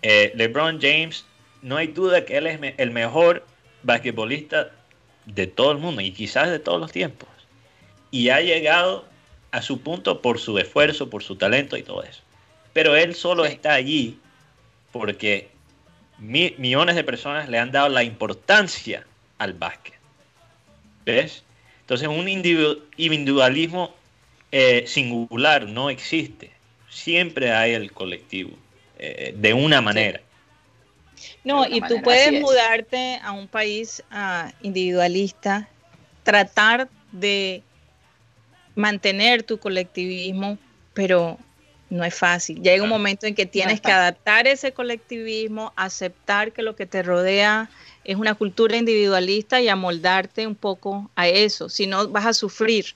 [0.03, 1.25] Eh, LeBron James,
[1.63, 3.47] no hay duda que él es el mejor
[3.83, 4.73] basquetbolista
[5.25, 7.29] de todo el mundo y quizás de todos los tiempos.
[8.11, 9.10] Y ha llegado
[9.53, 12.23] a su punto por su esfuerzo, por su talento y todo eso.
[12.73, 14.19] Pero él solo está allí
[14.93, 15.49] porque
[16.19, 19.07] millones de personas le han dado la importancia
[19.39, 19.95] al básquet.
[21.05, 21.43] ¿Ves?
[21.81, 23.95] Entonces un individualismo
[24.53, 26.51] eh, singular no existe.
[26.89, 28.51] Siempre hay el colectivo,
[28.99, 30.21] eh, de una manera.
[31.45, 35.69] No, y tú puedes mudarte a un país ah, individualista,
[36.23, 37.63] tratar de
[38.81, 40.59] mantener tu colectivismo,
[40.95, 41.39] pero
[41.91, 42.63] no es fácil.
[42.63, 47.03] Llega un momento en que tienes que adaptar ese colectivismo, aceptar que lo que te
[47.03, 47.69] rodea
[48.05, 51.69] es una cultura individualista y amoldarte un poco a eso.
[51.69, 52.95] Si no, vas a sufrir.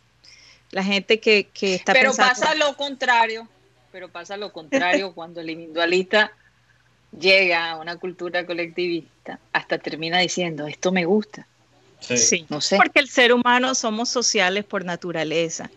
[0.71, 3.47] La gente que, que está Pero pasa lo contrario,
[3.93, 6.33] pero pasa lo contrario cuando el individualista
[7.17, 11.47] llega a una cultura colectivista, hasta termina diciendo, esto me gusta.
[12.07, 12.47] Sí.
[12.49, 12.77] no sé.
[12.77, 15.71] Porque el ser humano somos sociales por naturaleza.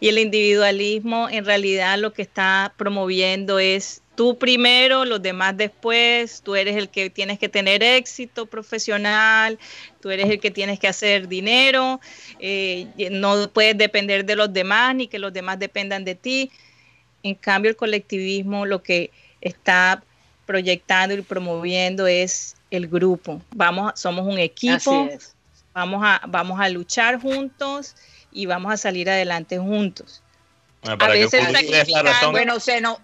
[0.00, 6.42] Y el individualismo en realidad lo que está promoviendo es tú primero, los demás después,
[6.42, 9.58] tú eres el que tienes que tener éxito profesional,
[10.00, 12.00] tú eres el que tienes que hacer dinero,
[12.40, 16.50] eh, no puedes depender de los demás ni que los demás dependan de ti.
[17.22, 20.02] En cambio, el colectivismo lo que está
[20.46, 23.40] proyectando y promoviendo es el grupo.
[23.54, 25.08] Vamos, somos un equipo,
[25.72, 27.96] vamos a, vamos a luchar juntos
[28.32, 30.22] y vamos a salir adelante juntos.
[30.82, 31.44] a veces
[32.30, 32.98] bueno, se nos,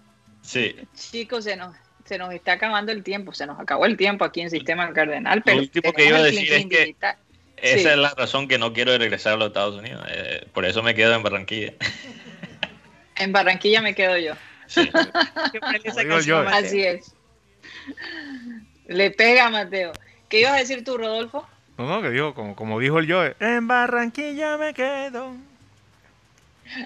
[0.45, 0.75] Sí.
[0.95, 4.41] Chicos, se nos, se nos está acabando el tiempo, se nos acabó el tiempo aquí
[4.41, 5.41] en Sistema Cardenal.
[5.43, 6.95] Pero Lo último que iba a decir es que
[7.57, 10.05] esa es la razón que no quiero regresar a los Estados Unidos.
[10.09, 11.73] Eh, por eso me quedo en Barranquilla.
[13.17, 14.33] En Barranquilla me quedo yo.
[14.67, 14.91] Sí.
[16.51, 17.15] Así es.
[18.87, 19.93] Le pega a Mateo.
[20.27, 21.47] ¿Qué ibas a decir tú, Rodolfo?
[21.77, 25.33] No, no, que dijo, como, como dijo el yo, en Barranquilla me quedo.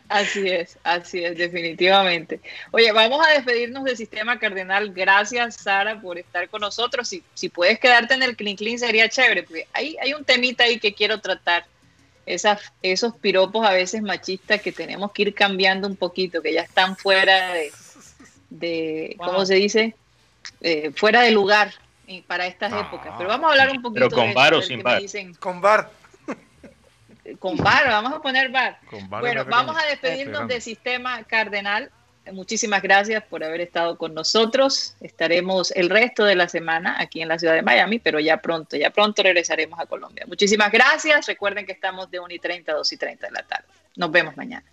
[0.10, 2.42] Así es, así es, definitivamente.
[2.72, 4.92] Oye, vamos a despedirnos del Sistema Cardenal.
[4.92, 7.08] Gracias, Sara, por estar con nosotros.
[7.08, 10.66] Si, si puedes quedarte en el Clean Clean sería chévere, porque hay, hay un temita
[10.66, 11.66] ahí que quiero tratar.
[12.26, 16.62] Esas, esos piropos a veces machistas que tenemos que ir cambiando un poquito, que ya
[16.62, 17.54] están fuera
[18.50, 19.96] de, ¿cómo se dice?
[20.62, 21.74] Eh, fuera de lugar
[22.28, 23.14] para estas épocas.
[23.18, 25.01] Pero vamos a hablar un poquito Pero con bar o sin bar.
[25.39, 25.89] Con bar
[27.39, 28.80] con bar, vamos a poner bar.
[29.10, 31.91] bueno, vamos a despedirnos del sistema cardenal.
[32.32, 34.95] Muchísimas gracias por haber estado con nosotros.
[35.01, 38.78] Estaremos el resto de la semana aquí en la ciudad de Miami, pero ya pronto,
[38.78, 40.26] ya pronto regresaremos a Colombia.
[40.28, 41.26] Muchísimas gracias.
[41.26, 43.68] Recuerden que estamos de 1 y 30 a 2 y 30 de la tarde.
[43.95, 44.66] Nos vemos mañana.